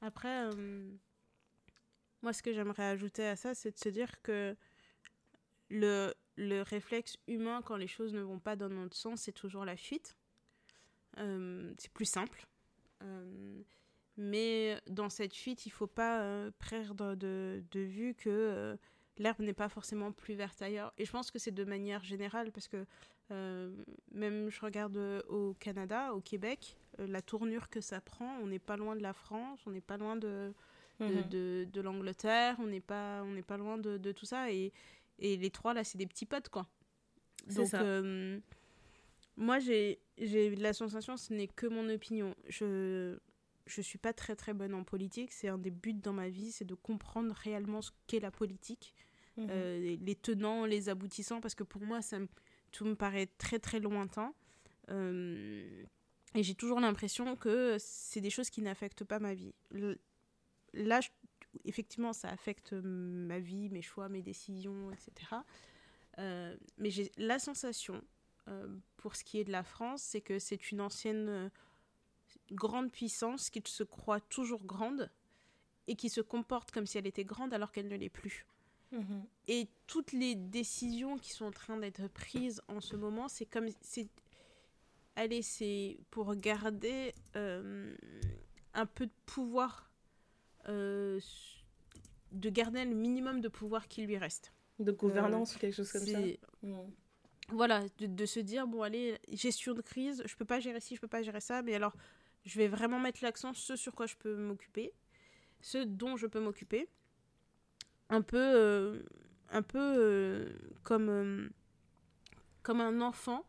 Après, 0.00 0.46
euh, 0.52 0.90
moi, 2.20 2.32
ce 2.32 2.42
que 2.42 2.52
j'aimerais 2.52 2.84
ajouter 2.84 3.26
à 3.26 3.36
ça, 3.36 3.54
c'est 3.54 3.70
de 3.70 3.78
se 3.78 3.88
dire 3.88 4.20
que 4.22 4.56
le, 5.70 6.12
le 6.36 6.62
réflexe 6.62 7.16
humain, 7.28 7.62
quand 7.62 7.76
les 7.76 7.86
choses 7.86 8.12
ne 8.12 8.20
vont 8.20 8.40
pas 8.40 8.56
dans 8.56 8.68
notre 8.68 8.96
sens, 8.96 9.22
c'est 9.22 9.32
toujours 9.32 9.64
la 9.64 9.76
fuite. 9.76 10.16
Euh, 11.18 11.72
c'est 11.78 11.92
plus 11.92 12.04
simple. 12.04 12.46
Euh, 13.02 13.62
mais 14.16 14.78
dans 14.88 15.08
cette 15.08 15.34
fuite, 15.34 15.64
il 15.64 15.70
ne 15.70 15.74
faut 15.74 15.86
pas 15.86 16.50
perdre 16.68 17.14
de, 17.14 17.62
de 17.70 17.80
vue 17.80 18.14
que 18.14 18.76
l'herbe 19.18 19.40
n'est 19.40 19.52
pas 19.52 19.68
forcément 19.68 20.12
plus 20.12 20.34
verte 20.34 20.60
ailleurs. 20.62 20.92
Et 20.98 21.04
je 21.04 21.10
pense 21.12 21.30
que 21.30 21.38
c'est 21.38 21.50
de 21.52 21.64
manière 21.64 22.02
générale, 22.04 22.50
parce 22.52 22.68
que 22.68 22.84
euh, 23.30 23.70
même 24.12 24.50
je 24.50 24.60
regarde 24.60 24.96
euh, 24.96 25.22
au 25.28 25.54
Canada, 25.54 26.12
au 26.14 26.20
Québec, 26.20 26.76
euh, 26.98 27.06
la 27.06 27.22
tournure 27.22 27.68
que 27.70 27.80
ça 27.80 28.00
prend, 28.00 28.36
on 28.42 28.46
n'est 28.46 28.58
pas 28.58 28.76
loin 28.76 28.96
de 28.96 29.02
la 29.02 29.12
France, 29.12 29.60
on 29.66 29.70
n'est 29.70 29.80
pas 29.80 29.96
loin 29.96 30.16
de, 30.16 30.52
de, 31.00 31.06
Mhm. 31.06 31.28
de- 31.28 31.68
de 31.72 31.80
l'Angleterre, 31.80 32.56
on 32.58 32.66
n'est 32.66 32.80
pas, 32.80 33.22
on 33.24 33.40
pas 33.42 33.56
loin 33.56 33.78
de, 33.78 33.96
de 33.98 34.12
tout 34.12 34.26
ça. 34.26 34.50
Et, 34.50 34.72
et 35.18 35.36
les 35.36 35.50
trois, 35.50 35.72
là, 35.74 35.84
c'est 35.84 35.98
des 35.98 36.06
petits 36.06 36.26
potes, 36.26 36.48
quoi. 36.48 36.66
C'est 37.48 37.54
Donc, 37.54 37.68
ça. 37.68 37.82
euh, 37.82 38.38
moi, 39.36 39.58
j'ai 39.58 39.98
j'ai 40.18 40.54
la 40.56 40.72
sensation, 40.72 41.16
ce 41.16 41.32
n'est 41.32 41.48
que 41.48 41.66
mon 41.66 41.88
opinion. 41.88 42.34
Je 42.48 43.18
je 43.66 43.80
suis 43.80 43.98
pas 43.98 44.12
très 44.12 44.34
très 44.36 44.52
bonne 44.54 44.74
en 44.74 44.84
politique. 44.84 45.32
C'est 45.32 45.48
un 45.48 45.58
des 45.58 45.70
buts 45.70 45.94
dans 45.94 46.12
ma 46.12 46.28
vie, 46.28 46.50
c'est 46.52 46.64
de 46.64 46.74
comprendre 46.74 47.34
réellement 47.34 47.80
ce 47.82 47.90
qu'est 48.06 48.20
la 48.20 48.30
politique, 48.30 48.94
Mhm. 49.36 49.46
euh, 49.50 49.96
les- 50.00 50.14
tenants, 50.16 50.66
les 50.66 50.88
aboutissants, 50.88 51.40
parce 51.40 51.54
que 51.54 51.64
pour 51.64 51.82
moi, 51.82 52.02
ça 52.02 52.18
me- 52.18 52.28
tout 52.70 52.84
me 52.84 52.94
paraît 52.94 53.26
très 53.38 53.58
très 53.58 53.80
lointain. 53.80 54.34
Euh, 54.90 55.84
et 56.34 56.42
j'ai 56.42 56.54
toujours 56.54 56.80
l'impression 56.80 57.36
que 57.36 57.76
c'est 57.78 58.20
des 58.20 58.30
choses 58.30 58.50
qui 58.50 58.62
n'affectent 58.62 59.04
pas 59.04 59.18
ma 59.20 59.34
vie. 59.34 59.54
Là, 60.74 61.00
je- 61.00 61.08
effectivement, 61.64 62.12
ça 62.12 62.28
affecte 62.30 62.72
ma 62.72 63.38
vie, 63.38 63.68
mes 63.68 63.82
choix, 63.82 64.08
mes 64.08 64.22
décisions, 64.22 64.90
etc. 64.92 65.44
Euh, 66.18 66.56
mais 66.78 66.90
j'ai 66.90 67.10
la 67.16 67.38
sensation, 67.38 68.02
pour 68.96 69.14
ce 69.16 69.22
qui 69.24 69.38
est 69.38 69.44
de 69.44 69.52
la 69.52 69.62
France, 69.62 70.02
c'est 70.02 70.20
que 70.20 70.38
c'est 70.40 70.72
une 70.72 70.80
ancienne 70.80 71.50
grande 72.52 72.90
puissance 72.90 73.50
qui 73.50 73.62
se 73.66 73.82
croit 73.82 74.20
toujours 74.20 74.64
grande 74.64 75.10
et 75.88 75.96
qui 75.96 76.08
se 76.08 76.20
comporte 76.20 76.70
comme 76.70 76.86
si 76.86 76.98
elle 76.98 77.06
était 77.06 77.24
grande 77.24 77.52
alors 77.52 77.72
qu'elle 77.72 77.88
ne 77.88 77.96
l'est 77.96 78.08
plus. 78.08 78.46
Mhm. 78.92 79.24
Et 79.48 79.68
toutes 79.86 80.12
les 80.12 80.34
décisions 80.34 81.18
qui 81.18 81.32
sont 81.32 81.46
en 81.46 81.50
train 81.50 81.76
d'être 81.76 82.06
prises 82.08 82.60
en 82.68 82.80
ce 82.80 82.96
moment, 82.96 83.28
c'est 83.28 83.46
comme. 83.46 83.68
c'est 83.80 84.08
Allez, 85.14 85.42
c'est 85.42 85.98
pour 86.10 86.34
garder 86.36 87.14
euh, 87.36 87.94
un 88.72 88.86
peu 88.86 89.06
de 89.06 89.12
pouvoir, 89.26 89.90
euh, 90.68 91.20
de 92.30 92.48
garder 92.48 92.84
le 92.86 92.94
minimum 92.94 93.42
de 93.42 93.48
pouvoir 93.48 93.88
qui 93.88 94.06
lui 94.06 94.16
reste. 94.16 94.54
De 94.78 94.90
gouvernance 94.90 95.54
ou 95.54 95.58
quelque 95.58 95.74
chose 95.74 95.92
comme 95.92 96.06
ça. 96.06 96.18
Mhm. 96.62 96.90
voilà, 97.48 97.82
de, 97.98 98.06
de 98.06 98.26
se 98.26 98.40
dire, 98.40 98.66
bon, 98.66 98.82
allez, 98.82 99.18
gestion 99.30 99.74
de 99.74 99.82
crise, 99.82 100.22
je 100.24 100.34
peux 100.34 100.46
pas 100.46 100.60
gérer 100.60 100.80
ci, 100.80 100.96
je 100.96 101.00
peux 101.00 101.08
pas 101.08 101.22
gérer 101.22 101.42
ça, 101.42 101.60
mais 101.60 101.74
alors, 101.74 101.94
je 102.44 102.58
vais 102.58 102.68
vraiment 102.68 102.98
mettre 102.98 103.20
l'accent 103.22 103.52
sur 103.52 103.64
ce 103.64 103.76
sur 103.76 103.94
quoi 103.94 104.06
je 104.06 104.16
peux 104.16 104.34
m'occuper, 104.36 104.92
ce 105.60 105.78
dont 105.78 106.16
je 106.16 106.26
peux 106.26 106.40
m'occuper. 106.40 106.88
Un 108.08 108.22
peu, 108.22 108.36
euh, 108.38 109.02
un 109.50 109.62
peu 109.62 109.78
euh, 109.78 110.52
comme, 110.82 111.08
euh, 111.08 111.48
comme 112.62 112.80
un 112.80 113.00
enfant 113.00 113.46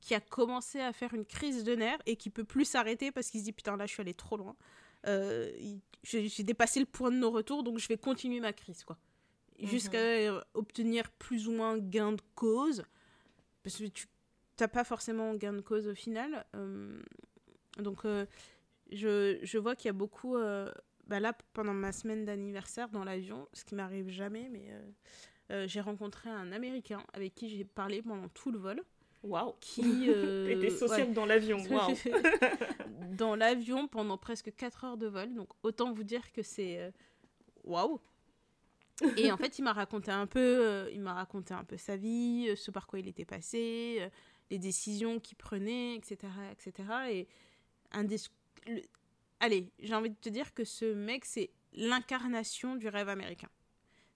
qui 0.00 0.14
a 0.14 0.20
commencé 0.20 0.80
à 0.80 0.92
faire 0.92 1.14
une 1.14 1.24
crise 1.24 1.62
de 1.62 1.74
nerfs 1.76 2.00
et 2.06 2.16
qui 2.16 2.28
peut 2.28 2.44
plus 2.44 2.64
s'arrêter 2.64 3.12
parce 3.12 3.30
qu'il 3.30 3.40
se 3.40 3.44
dit, 3.44 3.52
putain, 3.52 3.76
là, 3.76 3.86
je 3.86 3.92
suis 3.92 4.00
allé 4.00 4.14
trop 4.14 4.36
loin. 4.36 4.56
J'ai 6.02 6.42
dépassé 6.42 6.80
le 6.80 6.86
point 6.86 7.12
de 7.12 7.16
non-retour, 7.16 7.62
donc 7.62 7.78
je 7.78 7.86
vais 7.86 7.96
continuer 7.96 8.40
ma 8.40 8.52
crise, 8.52 8.82
quoi. 8.82 8.98
Jusqu'à 9.60 9.98
euh, 9.98 10.40
obtenir 10.54 11.08
plus 11.12 11.46
ou 11.46 11.52
moins 11.52 11.78
gain 11.78 12.12
de 12.12 12.22
cause 12.34 12.84
parce 13.62 13.76
que 13.76 13.84
tu 13.84 14.08
n'as 14.58 14.66
pas 14.66 14.82
forcément 14.82 15.34
gain 15.34 15.52
de 15.52 15.60
cause 15.60 15.86
au 15.86 15.94
final. 15.94 16.44
Donc, 17.78 18.04
euh, 18.04 18.26
je, 18.90 19.38
je 19.42 19.58
vois 19.58 19.74
qu'il 19.76 19.88
y 19.88 19.90
a 19.90 19.94
beaucoup. 19.94 20.36
euh, 20.36 20.70
bah 21.06 21.20
là, 21.20 21.32
pendant 21.52 21.74
ma 21.74 21.92
semaine 21.92 22.24
d'anniversaire 22.24 22.88
dans 22.88 23.04
l'avion, 23.04 23.48
ce 23.52 23.64
qui 23.64 23.74
m'arrive 23.74 24.08
jamais, 24.08 24.48
mais 24.50 24.70
euh, 25.50 25.66
j'ai 25.66 25.80
rencontré 25.80 26.30
un 26.30 26.52
Américain 26.52 27.02
avec 27.12 27.34
qui 27.34 27.48
j'ai 27.48 27.64
parlé 27.64 28.02
pendant 28.02 28.28
tout 28.28 28.52
le 28.52 28.58
vol. 28.58 28.82
Waouh. 29.22 29.54
Qui. 29.60 29.82
T'étais 30.46 30.70
sociable 30.70 31.08
ouais. 31.08 31.14
dans 31.14 31.26
l'avion. 31.26 31.58
Waouh. 31.70 31.94
dans 33.16 33.36
l'avion 33.36 33.88
pendant 33.88 34.16
presque 34.18 34.54
4 34.54 34.84
heures 34.84 34.96
de 34.96 35.06
vol. 35.06 35.34
Donc, 35.34 35.48
autant 35.62 35.92
vous 35.92 36.04
dire 36.04 36.32
que 36.32 36.42
c'est. 36.42 36.92
Waouh! 37.64 38.00
Et 39.16 39.32
en 39.32 39.36
fait, 39.36 39.58
il 39.58 39.62
m'a 39.62 39.72
raconté 39.72 40.12
un 40.12 40.26
peu, 40.26 40.88
il 40.92 41.00
m'a 41.00 41.14
raconté 41.14 41.54
un 41.54 41.64
peu 41.64 41.76
sa 41.76 41.96
vie, 41.96 42.54
ce 42.56 42.70
par 42.70 42.86
quoi 42.86 43.00
il 43.00 43.08
était 43.08 43.24
passé, 43.24 44.08
les 44.50 44.58
décisions 44.58 45.18
qu'il 45.18 45.36
prenait, 45.36 45.96
etc., 45.96 46.28
etc. 46.52 46.84
Et 47.10 47.28
un 47.92 48.04
des, 48.04 48.16
le- 48.66 48.82
allez, 49.40 49.70
j'ai 49.80 49.94
envie 49.94 50.10
de 50.10 50.16
te 50.16 50.28
dire 50.28 50.52
que 50.54 50.64
ce 50.64 50.92
mec, 50.94 51.24
c'est 51.24 51.50
l'incarnation 51.74 52.76
du 52.76 52.88
rêve 52.88 53.08
américain. 53.08 53.48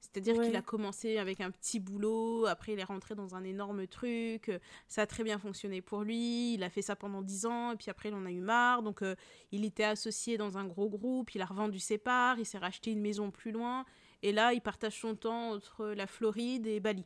C'est-à-dire 0.00 0.36
Ouais. 0.36 0.46
qu'il 0.46 0.56
a 0.56 0.62
commencé 0.62 1.18
avec 1.18 1.40
un 1.40 1.50
petit 1.50 1.80
boulot, 1.80 2.46
après 2.46 2.72
il 2.74 2.78
est 2.78 2.84
rentré 2.84 3.14
dans 3.14 3.34
un 3.34 3.42
énorme 3.44 3.86
truc, 3.86 4.48
euh, 4.48 4.58
ça 4.88 5.02
a 5.02 5.06
très 5.06 5.24
bien 5.24 5.38
fonctionné 5.38 5.82
pour 5.82 6.02
lui, 6.04 6.54
il 6.54 6.62
a 6.62 6.70
fait 6.70 6.80
ça 6.82 6.94
pendant 6.96 7.22
10 7.22 7.44
ans, 7.46 7.72
et 7.72 7.76
puis 7.76 7.90
après 7.90 8.10
il 8.10 8.14
en 8.14 8.24
a 8.24 8.30
eu 8.30 8.40
marre, 8.40 8.82
donc 8.82 9.02
euh, 9.02 9.16
il 9.52 9.64
était 9.64 9.84
associé 9.84 10.36
dans 10.38 10.58
un 10.58 10.64
gros 10.64 10.88
groupe, 10.88 11.34
il 11.34 11.42
a 11.42 11.44
revendu 11.46 11.78
ses 11.80 11.98
parts, 11.98 12.38
il 12.38 12.46
s'est 12.46 12.58
racheté 12.58 12.92
une 12.92 13.00
maison 13.00 13.30
plus 13.30 13.50
loin, 13.52 13.84
et 14.22 14.32
là 14.32 14.52
il 14.54 14.60
partage 14.60 14.98
son 15.00 15.16
temps 15.16 15.50
entre 15.50 15.86
la 15.88 16.06
Floride 16.06 16.66
et 16.66 16.78
Bali. 16.78 17.04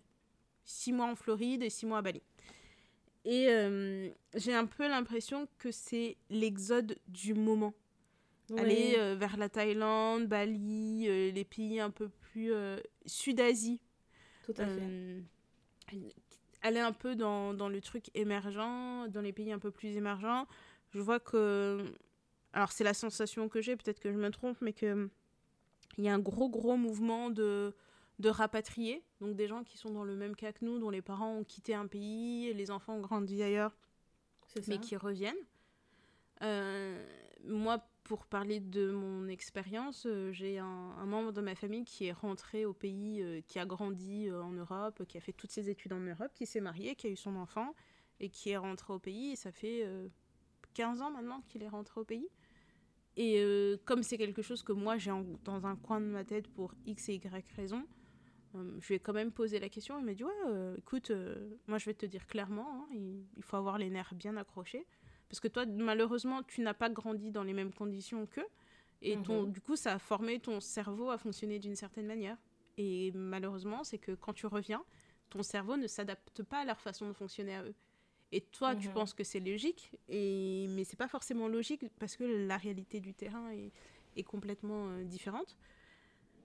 Six 0.64 0.92
mois 0.92 1.06
en 1.06 1.16
Floride 1.16 1.62
et 1.62 1.70
six 1.70 1.86
mois 1.86 1.98
à 1.98 2.02
Bali. 2.02 2.22
Et 3.24 3.48
euh, 3.48 4.08
j'ai 4.34 4.54
un 4.54 4.66
peu 4.66 4.88
l'impression 4.88 5.48
que 5.58 5.70
c'est 5.70 6.16
l'exode 6.30 6.96
du 7.08 7.34
moment 7.34 7.74
aller 8.58 8.96
euh, 8.98 9.14
vers 9.14 9.36
la 9.36 9.48
Thaïlande, 9.48 10.26
Bali, 10.26 11.06
euh, 11.06 11.30
les 11.30 11.44
pays 11.44 11.78
un 11.78 11.90
peu 11.90 12.08
plus 12.08 12.52
Sud-Asie. 13.06 13.80
Tout 14.44 14.54
à 14.58 14.66
fait. 14.66 15.22
Aller 16.62 16.80
un 16.80 16.92
peu 16.92 17.14
dans, 17.14 17.54
dans 17.54 17.68
le 17.68 17.80
truc 17.80 18.10
émergent, 18.14 19.08
dans 19.08 19.20
les 19.22 19.32
pays 19.32 19.52
un 19.52 19.58
peu 19.58 19.70
plus 19.70 19.96
émergents. 19.96 20.46
Je 20.90 21.00
vois 21.00 21.20
que. 21.20 21.84
Alors, 22.52 22.72
c'est 22.72 22.84
la 22.84 22.94
sensation 22.94 23.48
que 23.48 23.60
j'ai, 23.60 23.76
peut-être 23.76 24.00
que 24.00 24.10
je 24.10 24.18
me 24.18 24.30
trompe, 24.30 24.58
mais 24.60 24.72
que 24.72 25.08
il 25.98 26.04
y 26.04 26.08
a 26.08 26.14
un 26.14 26.18
gros, 26.18 26.48
gros 26.48 26.76
mouvement 26.76 27.30
de, 27.30 27.74
de 28.20 28.28
rapatriés. 28.28 29.02
Donc, 29.20 29.34
des 29.34 29.48
gens 29.48 29.64
qui 29.64 29.78
sont 29.78 29.90
dans 29.90 30.04
le 30.04 30.14
même 30.14 30.36
cas 30.36 30.52
que 30.52 30.64
nous, 30.64 30.78
dont 30.78 30.90
les 30.90 31.02
parents 31.02 31.34
ont 31.36 31.44
quitté 31.44 31.74
un 31.74 31.86
pays, 31.86 32.52
les 32.54 32.70
enfants 32.70 32.94
ont 32.94 33.00
grandi 33.00 33.42
ailleurs 33.42 33.76
mais 34.68 34.78
qui 34.78 34.96
reviennent. 34.96 35.34
Euh, 36.42 37.06
moi, 37.44 37.86
pour 38.04 38.26
parler 38.26 38.60
de 38.60 38.90
mon 38.90 39.28
expérience, 39.28 40.06
euh, 40.06 40.32
j'ai 40.32 40.58
un, 40.58 40.66
un 40.66 41.06
membre 41.06 41.32
de 41.32 41.40
ma 41.40 41.54
famille 41.54 41.84
qui 41.84 42.06
est 42.06 42.12
rentré 42.12 42.64
au 42.64 42.72
pays, 42.72 43.22
euh, 43.22 43.40
qui 43.46 43.58
a 43.58 43.66
grandi 43.66 44.30
en 44.30 44.52
Europe, 44.52 45.04
qui 45.06 45.18
a 45.18 45.20
fait 45.20 45.32
toutes 45.32 45.50
ses 45.50 45.70
études 45.70 45.92
en 45.92 46.00
Europe, 46.00 46.32
qui 46.34 46.46
s'est 46.46 46.60
marié, 46.60 46.94
qui 46.94 47.06
a 47.06 47.10
eu 47.10 47.16
son 47.16 47.36
enfant 47.36 47.74
et 48.18 48.28
qui 48.28 48.50
est 48.50 48.56
rentré 48.56 48.92
au 48.92 48.98
pays. 48.98 49.32
Et 49.32 49.36
ça 49.36 49.52
fait 49.52 49.82
euh, 49.84 50.08
15 50.74 51.02
ans 51.02 51.10
maintenant 51.10 51.42
qu'il 51.42 51.62
est 51.62 51.68
rentré 51.68 52.00
au 52.00 52.04
pays. 52.04 52.28
Et 53.16 53.44
comme 53.84 54.02
c'est 54.02 54.16
quelque 54.16 54.40
chose 54.40 54.62
que 54.62 54.72
moi 54.72 54.96
j'ai 54.96 55.10
dans 55.44 55.66
un 55.66 55.76
coin 55.76 56.00
de 56.00 56.06
ma 56.06 56.24
tête 56.24 56.46
pour 56.46 56.72
X 56.86 57.08
et 57.08 57.14
Y 57.14 57.52
raison, 57.54 57.84
euh, 57.84 57.99
je 58.54 58.88
lui 58.88 58.94
ai 58.96 58.98
quand 59.00 59.12
même 59.12 59.32
posé 59.32 59.58
la 59.60 59.68
question. 59.68 59.98
Il 59.98 60.04
m'a 60.04 60.14
dit 60.14 60.24
Ouais, 60.24 60.30
euh, 60.46 60.76
écoute, 60.76 61.10
euh, 61.10 61.50
moi 61.66 61.78
je 61.78 61.86
vais 61.86 61.94
te 61.94 62.06
dire 62.06 62.26
clairement, 62.26 62.68
hein, 62.72 62.86
il, 62.92 63.24
il 63.36 63.42
faut 63.42 63.56
avoir 63.56 63.78
les 63.78 63.90
nerfs 63.90 64.14
bien 64.14 64.36
accrochés. 64.36 64.86
Parce 65.28 65.40
que 65.40 65.48
toi, 65.48 65.64
malheureusement, 65.66 66.42
tu 66.42 66.60
n'as 66.60 66.74
pas 66.74 66.90
grandi 66.90 67.30
dans 67.30 67.44
les 67.44 67.52
mêmes 67.52 67.72
conditions 67.72 68.26
qu'eux. 68.26 68.46
Et 69.02 69.16
ton, 69.22 69.44
Mhm. 69.44 69.52
du 69.52 69.60
coup, 69.60 69.76
ça 69.76 69.94
a 69.94 69.98
formé 69.98 70.40
ton 70.40 70.60
cerveau 70.60 71.10
à 71.10 71.18
fonctionner 71.18 71.58
d'une 71.58 71.76
certaine 71.76 72.06
manière. 72.06 72.36
Et 72.76 73.12
malheureusement, 73.12 73.84
c'est 73.84 73.98
que 73.98 74.12
quand 74.12 74.32
tu 74.32 74.46
reviens, 74.46 74.82
ton 75.30 75.42
cerveau 75.42 75.76
ne 75.76 75.86
s'adapte 75.86 76.42
pas 76.42 76.58
à 76.60 76.64
leur 76.64 76.80
façon 76.80 77.06
de 77.08 77.12
fonctionner 77.12 77.54
à 77.54 77.62
eux. 77.64 77.74
Et 78.32 78.40
toi, 78.40 78.74
tu 78.74 78.88
Mhm. 78.88 78.94
penses 78.94 79.14
que 79.14 79.24
c'est 79.24 79.40
logique, 79.40 79.92
et... 80.08 80.66
mais 80.70 80.84
c'est 80.84 80.96
pas 80.98 81.08
forcément 81.08 81.48
logique 81.48 81.84
parce 81.98 82.16
que 82.16 82.24
la 82.24 82.56
réalité 82.56 83.00
du 83.00 83.14
terrain 83.14 83.50
est, 83.50 83.72
est 84.16 84.22
complètement 84.24 84.88
euh, 84.90 85.04
différente. 85.04 85.56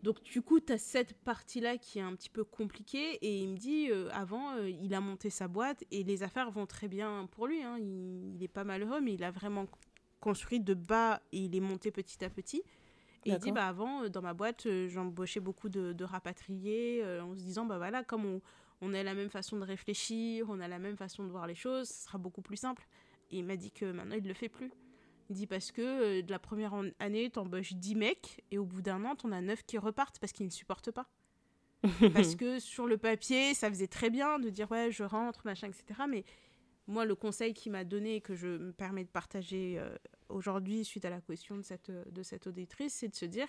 Donc 0.06 0.22
du 0.22 0.44
coup, 0.44 0.60
tu 0.60 0.72
as 0.72 0.78
cette 0.78 1.16
partie-là 1.24 1.80
qui 1.80 1.98
est 1.98 2.04
un 2.04 2.14
petit 2.16 2.30
peu 2.30 2.44
compliquée 2.44 3.14
et 3.26 3.40
il 3.40 3.50
me 3.50 3.58
dit, 3.58 3.90
euh, 3.90 4.08
avant, 4.14 4.52
euh, 4.56 4.70
il 4.70 4.94
a 4.94 5.00
monté 5.02 5.32
sa 5.32 5.48
boîte 5.48 5.84
et 5.90 6.04
les 6.04 6.22
affaires 6.22 6.52
vont 6.52 6.68
très 6.68 6.88
bien 6.88 7.28
pour 7.32 7.48
lui. 7.48 7.64
hein. 7.64 7.78
Il, 7.80 8.36
il 8.36 8.44
est 8.44 8.48
pas 8.48 8.64
malheureux, 8.64 9.02
mais 9.02 9.16
il 9.16 9.24
a 9.24 9.32
vraiment 9.32 9.66
construit 10.20 10.60
de 10.60 10.76
bas 10.76 11.22
et 11.32 11.40
il 11.40 11.56
est 11.56 11.60
monté 11.60 11.90
petit 11.90 12.24
à 12.24 12.30
petit. 12.30 12.62
Et 13.26 13.32
il 13.32 13.40
dit, 13.40 13.52
bah 13.52 13.68
avant, 13.68 14.04
euh, 14.04 14.10
dans 14.10 14.22
ma 14.22 14.36
boîte, 14.36 14.68
j'embauchais 14.88 15.40
beaucoup 15.40 15.70
de, 15.70 15.92
de 15.92 16.04
rapatriés 16.04 17.02
euh, 17.04 17.24
en 17.24 17.34
se 17.34 17.40
disant, 17.42 17.66
bah 17.66 17.78
voilà, 17.80 18.04
comme 18.04 18.26
on, 18.26 18.42
on 18.82 18.94
a 18.94 19.02
la 19.02 19.16
même 19.16 19.32
façon 19.32 19.58
de 19.58 19.64
réfléchir, 19.66 20.46
on 20.50 20.60
a 20.60 20.68
la 20.68 20.78
même 20.78 20.98
façon 20.98 21.24
de 21.24 21.32
voir 21.32 21.48
les 21.48 21.56
choses, 21.56 21.90
ce 21.90 22.04
sera 22.04 22.20
beaucoup 22.20 22.44
plus 22.44 22.58
simple. 22.58 22.88
Et 23.32 23.40
il 23.40 23.44
m'a 23.44 23.56
dit 23.56 23.72
que 23.72 23.92
maintenant, 23.92 24.16
il 24.16 24.22
ne 24.22 24.28
le 24.28 24.36
fait 24.36 24.50
plus. 24.50 24.72
Il 25.30 25.36
dit 25.36 25.48
parce 25.48 25.72
que 25.72 25.82
euh, 25.82 26.22
de 26.22 26.32
la 26.32 26.40
première 26.40 26.74
année, 27.00 27.30
t'embauches 27.30 27.74
10 27.74 27.96
mecs 27.96 28.44
et 28.52 28.58
au 28.58 28.66
bout 28.66 28.82
d'un 28.82 29.04
an, 29.06 29.16
t'en 29.16 29.32
as 29.32 29.42
9 29.42 29.64
qui 29.66 29.78
repartent 29.78 30.20
parce 30.20 30.32
qu'ils 30.32 30.46
ne 30.46 30.52
supportent 30.52 30.92
pas. 30.92 31.10
parce 32.14 32.36
que 32.36 32.60
sur 32.60 32.88
le 32.88 32.98
papier, 32.98 33.54
ça 33.54 33.70
faisait 33.70 33.88
très 33.88 34.10
bien 34.10 34.40
de 34.40 34.50
dire 34.50 34.70
ouais, 34.72 34.92
je 34.92 35.04
rentre, 35.04 35.42
machin, 35.46 35.68
etc. 35.68 36.02
Mais 36.10 36.24
moi, 36.88 37.06
le 37.06 37.16
conseil 37.16 37.54
qu'il 37.54 37.72
m'a 37.72 37.84
donné 37.84 38.16
et 38.16 38.22
que 38.22 38.36
je 38.36 38.48
me 38.48 38.72
permets 38.74 39.04
de 39.04 39.10
partager 39.10 39.78
euh, 39.80 39.96
aujourd'hui 40.30 40.84
suite 40.86 41.06
à 41.06 41.10
la 41.10 41.22
question 41.22 41.58
de 41.58 41.62
cette, 41.64 41.92
de 41.92 42.24
cette 42.24 42.48
auditrice, 42.48 42.94
c'est 42.94 43.08
de 43.08 43.16
se 43.16 43.26
dire 43.26 43.48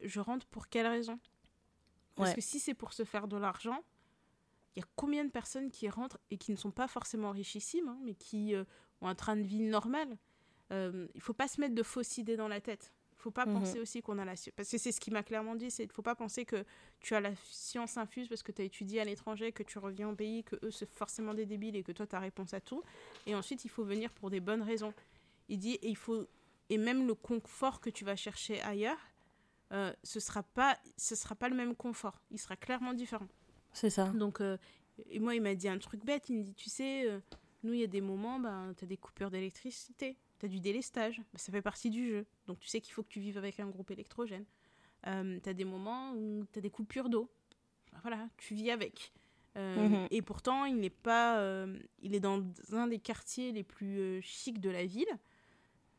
je 0.00 0.20
rentre 0.20 0.46
pour 0.46 0.68
quelle 0.68 0.86
raison? 0.86 1.18
Parce 2.14 2.30
Ouais. 2.30 2.34
que 2.36 2.40
si 2.40 2.60
c'est 2.60 2.74
pour 2.74 2.92
se 2.92 3.04
faire 3.04 3.26
de 3.28 3.36
l'argent, 3.36 3.82
il 4.76 4.80
y 4.80 4.82
a 4.82 4.86
combien 4.96 5.24
de 5.24 5.30
personnes 5.30 5.70
qui 5.70 5.88
rentrent 5.88 6.18
et 6.30 6.36
qui 6.36 6.50
ne 6.52 6.56
sont 6.56 6.70
pas 6.70 6.88
forcément 6.88 7.30
richissimes, 7.30 7.88
hein, 7.88 7.98
mais 8.02 8.14
qui 8.14 8.54
euh, 8.54 8.64
ont 9.00 9.08
un 9.08 9.14
train 9.14 9.36
de 9.36 9.42
vie 9.42 9.60
normal? 9.60 10.16
Euh, 10.74 11.06
Il 11.14 11.20
faut 11.20 11.32
pas 11.34 11.48
se 11.48 11.60
mettre 11.60 11.74
de 11.74 11.82
fausses 11.82 12.18
idées 12.18 12.36
dans 12.36 12.48
la 12.48 12.60
tête. 12.60 12.92
Il 13.16 13.22
faut 13.24 13.30
pas 13.30 13.46
Mhm. 13.46 13.54
penser 13.54 13.80
aussi 13.80 14.02
qu'on 14.02 14.18
a 14.18 14.24
la 14.24 14.36
science. 14.36 14.54
Parce 14.54 14.70
que 14.70 14.76
c'est 14.76 14.92
ce 14.92 15.00
qu'il 15.00 15.12
m'a 15.14 15.22
clairement 15.22 15.54
dit, 15.54 15.70
c'est 15.70 15.90
faut 15.90 16.02
pas 16.02 16.14
penser 16.14 16.44
que 16.44 16.62
tu 17.00 17.14
as 17.14 17.20
la 17.20 17.34
science 17.44 17.96
infuse 17.96 18.28
parce 18.28 18.42
que 18.42 18.52
tu 18.52 18.60
as 18.60 18.66
étudié 18.66 19.00
à 19.00 19.04
l'étranger, 19.04 19.50
que 19.52 19.62
tu 19.62 19.78
reviens 19.78 20.10
au 20.10 20.14
pays, 20.14 20.44
que 20.44 20.56
eux 20.62 20.70
c'est 20.70 20.90
forcément 20.90 21.32
des 21.32 21.46
débiles 21.46 21.74
et 21.76 21.82
que 21.82 21.92
toi 21.92 22.06
tu 22.06 22.14
as 22.16 22.20
réponse 22.20 22.52
à 22.52 22.60
tout. 22.60 22.82
Et 23.26 23.34
ensuite, 23.34 23.64
il 23.64 23.70
faut 23.70 23.84
venir 23.84 24.10
pour 24.12 24.28
des 24.28 24.40
bonnes 24.40 24.62
raisons. 24.62 24.92
Il 25.48 25.58
dit, 25.58 25.74
et 25.74 25.88
il 25.88 25.96
faut 25.96 26.26
et 26.70 26.76
même 26.78 27.06
le 27.06 27.14
confort 27.14 27.80
que 27.80 27.88
tu 27.90 28.04
vas 28.04 28.16
chercher 28.16 28.60
ailleurs, 28.62 28.98
euh, 29.72 29.92
ce 30.02 30.20
sera 30.20 30.42
pas 30.42 30.76
ce 30.98 31.14
sera 31.14 31.34
pas 31.34 31.48
le 31.48 31.56
même 31.56 31.74
confort. 31.74 32.20
Il 32.30 32.38
sera 32.38 32.56
clairement 32.56 32.92
différent. 32.92 33.28
C'est 33.72 33.90
ça. 33.90 34.06
Donc, 34.08 34.40
euh, 34.42 34.56
et 35.08 35.18
moi, 35.18 35.34
il 35.34 35.40
m'a 35.42 35.54
dit 35.54 35.68
un 35.68 35.78
truc 35.78 36.04
bête. 36.04 36.28
Il 36.28 36.36
me 36.38 36.42
dit, 36.42 36.54
tu 36.54 36.68
sais, 36.70 37.08
euh, 37.08 37.18
nous, 37.62 37.72
il 37.72 37.80
y 37.80 37.84
a 37.84 37.88
des 37.88 38.00
moments, 38.02 38.38
ben, 38.38 38.72
tu 38.76 38.84
as 38.84 38.86
des 38.86 38.96
coupures 38.98 39.30
d'électricité, 39.30 40.16
tu 40.44 40.46
as 40.46 40.48
du 40.50 40.60
délestage. 40.60 41.18
Ben, 41.18 41.38
ça 41.38 41.52
fait 41.52 41.62
partie 41.62 41.90
du 41.90 42.08
jeu. 42.08 42.26
Donc, 42.46 42.58
tu 42.60 42.68
sais 42.68 42.80
qu'il 42.80 42.92
faut 42.92 43.02
que 43.02 43.08
tu 43.08 43.20
vives 43.20 43.38
avec 43.38 43.58
un 43.60 43.68
groupe 43.68 43.90
électrogène. 43.90 44.44
Euh, 45.06 45.38
tu 45.42 45.48
as 45.48 45.54
des 45.54 45.64
moments 45.64 46.12
où 46.14 46.44
tu 46.52 46.58
as 46.58 46.62
des 46.62 46.70
coupures 46.70 47.08
d'eau. 47.08 47.28
Ben, 47.92 47.98
voilà, 48.02 48.28
tu 48.36 48.54
vis 48.54 48.70
avec. 48.70 49.12
Euh, 49.56 49.88
Mhm. 49.88 50.08
Et 50.10 50.20
pourtant, 50.22 50.64
il 50.64 50.76
n'est 50.76 50.90
pas. 50.90 51.38
euh, 51.38 51.78
il 52.02 52.14
est 52.14 52.20
dans 52.20 52.42
un 52.72 52.86
des 52.88 52.98
quartiers 52.98 53.52
les 53.52 53.62
plus 53.62 53.98
euh, 54.00 54.20
chics 54.20 54.60
de 54.60 54.70
la 54.70 54.84
ville. 54.84 55.06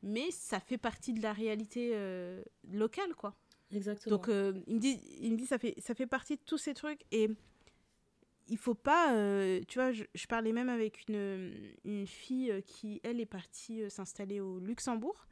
mais 0.03 0.29
ça 0.31 0.59
fait 0.59 0.77
partie 0.77 1.13
de 1.13 1.21
la 1.21 1.33
réalité 1.33 1.95
locale, 2.71 3.15
quoi. 3.15 3.33
Exactement. 3.71 4.17
Donc, 4.17 4.27
il 4.27 4.75
me 4.75 4.79
dit, 4.79 4.99
il 5.19 5.31
me 5.31 5.37
dit 5.37 5.47
ça, 5.47 5.57
fait, 5.57 5.73
ça 5.79 5.95
fait 5.95 6.05
partie 6.05 6.35
de 6.35 6.41
tous 6.45 6.59
ces 6.59 6.73
trucs. 6.75 7.01
Et 7.11 7.27
il 8.47 8.57
faut 8.57 8.75
pas. 8.75 9.13
euh, 9.13 9.61
tu 9.67 9.79
vois, 9.79 9.91
je, 9.91 10.03
je 10.13 10.27
parlais 10.27 10.51
même 10.51 10.69
avec 10.69 11.07
une, 11.07 11.73
une 11.83 12.05
fille 12.07 12.51
euh, 12.51 12.61
qui, 12.61 13.01
elle, 13.03 13.19
est 13.19 13.25
partie 13.25 13.81
euh, 13.83 13.89
s'installer 13.89 14.39
au 14.39 14.59
Luxembourg. 14.59 15.27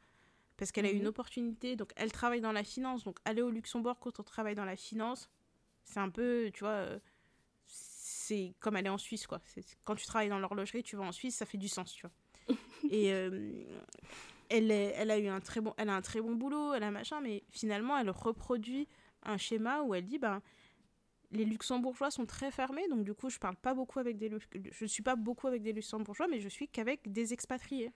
Parce 0.56 0.70
qu'elle 0.70 0.86
a 0.86 0.90
eu 0.90 0.94
une 0.96 1.02
Mhm. 1.02 1.08
opportunité. 1.08 1.74
Donc, 1.76 1.92
elle 1.96 2.12
travaille 2.12 2.40
dans 2.40 2.52
la 2.52 2.62
finance. 2.64 3.02
Donc, 3.04 3.18
aller 3.24 3.42
au 3.42 3.50
Luxembourg 3.50 3.98
quand 3.98 4.20
on 4.20 4.22
travaille 4.22 4.54
dans 4.54 4.64
la 4.64 4.76
finance, 4.76 5.28
c'est 5.84 5.98
un 6.00 6.10
peu, 6.10 6.50
tu 6.54 6.60
vois. 6.60 6.70
euh, 6.70 6.98
c'est 7.66 8.54
comme 8.60 8.76
aller 8.76 8.88
en 8.88 8.98
Suisse, 8.98 9.26
quoi. 9.26 9.40
Quand 9.84 9.96
tu 9.96 10.06
travailles 10.06 10.28
dans 10.28 10.38
l'horlogerie, 10.38 10.82
tu 10.82 10.96
vas 10.96 11.04
en 11.04 11.12
Suisse, 11.12 11.36
ça 11.36 11.44
fait 11.46 11.58
du 11.58 11.68
sens, 11.68 11.92
tu 11.92 12.06
vois. 12.06 12.12
Et 12.90 13.06
elle, 14.48 14.70
est- 14.70 14.94
elle 14.96 15.10
a 15.10 15.18
eu 15.18 15.26
un 15.28 15.40
très 15.40 15.60
bon, 15.60 15.74
elle 15.76 15.88
a 15.88 15.94
un 15.94 16.02
très 16.02 16.20
bon 16.20 16.34
boulot, 16.34 16.74
elle 16.74 16.82
a 16.82 16.90
machin, 16.90 17.20
mais 17.20 17.42
finalement, 17.50 17.98
elle 17.98 18.10
reproduit 18.10 18.88
un 19.24 19.36
schéma 19.38 19.82
où 19.82 19.94
elle 19.94 20.04
dit, 20.06 20.18
ben, 20.18 20.42
les 21.30 21.44
Luxembourgeois 21.44 22.10
sont 22.10 22.26
très 22.26 22.50
fermés, 22.50 22.86
donc 22.88 23.04
du 23.04 23.14
coup, 23.14 23.30
je 23.30 23.38
parle 23.38 23.56
pas 23.56 23.74
beaucoup 23.74 23.98
avec 23.98 24.16
des, 24.18 24.30
je 24.72 24.86
suis 24.86 25.02
pas 25.02 25.16
beaucoup 25.16 25.46
avec 25.46 25.62
des 25.62 25.72
Luxembourgeois, 25.72 26.28
mais 26.28 26.40
je 26.40 26.48
suis 26.48 26.68
qu'avec 26.68 27.10
des 27.10 27.32
expatriés. 27.32 27.86
Et 27.86 27.90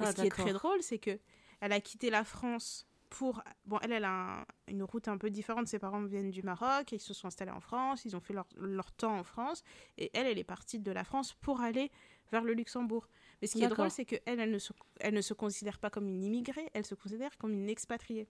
Ah, 0.00 0.06
ce 0.10 0.16
qui 0.16 0.20
est 0.26 0.30
très 0.30 0.52
drôle, 0.52 0.82
c'est 0.82 0.98
que 0.98 1.18
elle 1.60 1.72
a 1.72 1.80
quitté 1.80 2.10
la 2.10 2.24
France 2.24 2.86
pour. 3.10 3.42
Bon, 3.64 3.78
elle, 3.82 3.92
elle 3.92 4.04
a 4.04 4.40
un- 4.40 4.44
une 4.66 4.82
route 4.82 5.06
un 5.08 5.16
peu 5.18 5.30
différente. 5.30 5.68
Ses 5.68 5.78
parents 5.78 6.02
viennent 6.02 6.30
du 6.32 6.42
Maroc, 6.42 6.90
ils 6.92 7.00
se 7.00 7.14
sont 7.14 7.28
installés 7.28 7.52
en 7.52 7.60
France, 7.60 8.04
ils 8.04 8.16
ont 8.16 8.20
fait 8.20 8.34
leur, 8.34 8.46
leur 8.56 8.90
temps 8.92 9.16
en 9.16 9.22
France. 9.24 9.62
Et 9.96 10.10
elle, 10.14 10.26
elle 10.26 10.38
est 10.38 10.44
partie 10.44 10.80
de 10.80 10.90
la 10.90 11.04
France 11.04 11.32
pour 11.34 11.60
aller 11.60 11.90
vers 12.32 12.42
le 12.42 12.54
Luxembourg. 12.54 13.06
Mais 13.40 13.46
ce 13.46 13.52
qui 13.52 13.62
est 13.62 13.68
drôle, 13.68 13.90
c'est 13.90 14.04
qu'elle, 14.04 14.20
elle, 14.40 14.50
ne 14.50 14.58
se, 14.58 14.72
elle 14.98 15.14
ne 15.14 15.20
se 15.20 15.32
considère 15.32 15.78
pas 15.78 15.90
comme 15.90 16.08
une 16.08 16.24
immigrée, 16.24 16.68
elle 16.74 16.84
se 16.84 16.94
considère 16.96 17.36
comme 17.38 17.52
une 17.52 17.68
expatriée. 17.68 18.26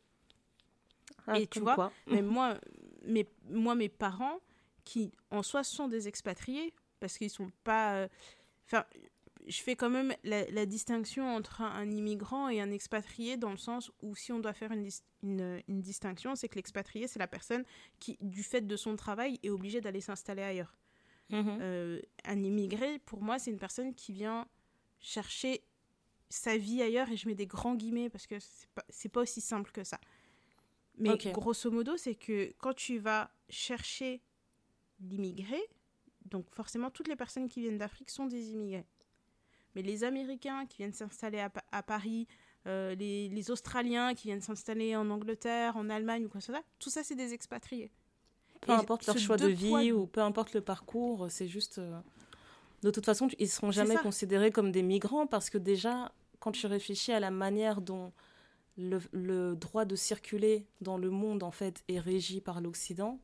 Ah, 1.26 1.38
et 1.38 1.46
tu 1.46 1.60
vois. 1.60 1.76
Mais 2.06 2.20
moi, 2.22 2.58
mes, 3.06 3.26
moi, 3.48 3.74
mes 3.74 3.88
parents, 3.88 4.38
qui 4.84 5.12
en 5.30 5.42
soi 5.42 5.64
sont 5.64 5.88
des 5.88 6.08
expatriés, 6.08 6.74
parce 7.00 7.18
qu'ils 7.18 7.30
sont 7.30 7.50
pas. 7.64 7.94
euh, 7.94 8.08
Enfin, 8.66 8.84
je 9.46 9.60
fais 9.60 9.76
quand 9.76 9.90
même 9.90 10.14
la, 10.24 10.50
la 10.50 10.64
distinction 10.64 11.36
entre 11.36 11.60
un, 11.60 11.70
un 11.70 11.90
immigrant 11.90 12.48
et 12.48 12.62
un 12.62 12.70
expatrié, 12.70 13.36
dans 13.36 13.50
le 13.50 13.58
sens 13.58 13.92
où 14.00 14.14
si 14.14 14.32
on 14.32 14.38
doit 14.40 14.54
faire 14.54 14.72
une, 14.72 14.84
dis- 14.84 15.02
une, 15.22 15.62
une 15.68 15.82
distinction, 15.82 16.34
c'est 16.34 16.48
que 16.48 16.54
l'expatrié, 16.56 17.06
c'est 17.06 17.18
la 17.18 17.26
personne 17.26 17.64
qui, 18.00 18.16
du 18.22 18.42
fait 18.42 18.62
de 18.62 18.76
son 18.76 18.96
travail, 18.96 19.38
est 19.42 19.50
obligée 19.50 19.82
d'aller 19.82 20.00
s'installer 20.00 20.42
ailleurs. 20.42 20.74
Mhm. 21.30 21.58
Euh, 21.60 22.00
un 22.24 22.42
immigré, 22.42 22.98
pour 23.00 23.22
moi, 23.22 23.38
c'est 23.38 23.50
une 23.50 23.58
personne 23.58 23.94
qui 23.94 24.14
vient 24.14 24.46
chercher 24.98 25.62
sa 26.30 26.56
vie 26.56 26.80
ailleurs, 26.80 27.10
et 27.10 27.16
je 27.16 27.28
mets 27.28 27.34
des 27.34 27.46
grands 27.46 27.74
guillemets 27.74 28.08
parce 28.08 28.26
que 28.26 28.38
c'est 28.40 28.68
pas, 28.74 28.84
pas 29.12 29.20
aussi 29.20 29.42
simple 29.42 29.70
que 29.72 29.84
ça. 29.84 30.00
Mais 30.98 31.10
grosso 31.32 31.70
modo, 31.70 31.96
c'est 31.96 32.14
que 32.14 32.52
quand 32.58 32.74
tu 32.74 32.98
vas 32.98 33.30
chercher 33.48 34.22
l'immigré, 35.00 35.60
donc 36.26 36.48
forcément 36.50 36.90
toutes 36.90 37.08
les 37.08 37.16
personnes 37.16 37.48
qui 37.48 37.60
viennent 37.60 37.78
d'Afrique 37.78 38.10
sont 38.10 38.26
des 38.26 38.50
immigrés. 38.52 38.86
Mais 39.74 39.82
les 39.82 40.04
Américains 40.04 40.66
qui 40.66 40.78
viennent 40.78 40.92
s'installer 40.92 41.40
à, 41.40 41.50
Pa- 41.50 41.64
à 41.72 41.82
Paris, 41.82 42.28
euh, 42.66 42.94
les, 42.94 43.28
les 43.28 43.50
Australiens 43.50 44.14
qui 44.14 44.28
viennent 44.28 44.40
s'installer 44.40 44.94
en 44.94 45.10
Angleterre, 45.10 45.76
en 45.76 45.90
Allemagne 45.90 46.26
ou 46.26 46.28
quoi 46.28 46.40
que 46.40 46.46
ce 46.46 46.52
soit, 46.52 46.62
tout 46.78 46.90
ça 46.90 47.02
c'est 47.02 47.16
des 47.16 47.34
expatriés. 47.34 47.90
Peu 48.60 48.70
Et 48.72 48.74
importe 48.76 49.04
leur 49.06 49.18
choix 49.18 49.36
de 49.36 49.52
poids- 49.52 49.82
vie 49.82 49.92
ou 49.92 50.06
peu 50.06 50.20
importe 50.20 50.54
le 50.54 50.60
parcours, 50.60 51.26
c'est 51.28 51.48
juste. 51.48 51.78
euh, 51.78 52.00
De 52.82 52.90
toute 52.90 53.04
façon, 53.04 53.28
ils 53.38 53.48
seront 53.48 53.72
C'est 53.72 53.80
jamais 53.84 53.96
considérés 53.96 54.52
comme 54.52 54.70
des 54.70 54.82
migrants 54.82 55.26
parce 55.26 55.50
que 55.50 55.58
déjà, 55.58 56.12
quand 56.38 56.52
tu 56.52 56.66
réfléchis 56.66 57.12
à 57.12 57.18
la 57.20 57.30
manière 57.32 57.80
dont 57.80 58.12
le, 58.76 59.00
le 59.12 59.54
droit 59.56 59.84
de 59.84 59.96
circuler 59.96 60.66
dans 60.80 60.98
le 60.98 61.10
monde 61.10 61.42
en 61.42 61.50
fait 61.50 61.82
est 61.88 61.98
régi 62.00 62.40
par 62.40 62.60
l'Occident, 62.60 63.18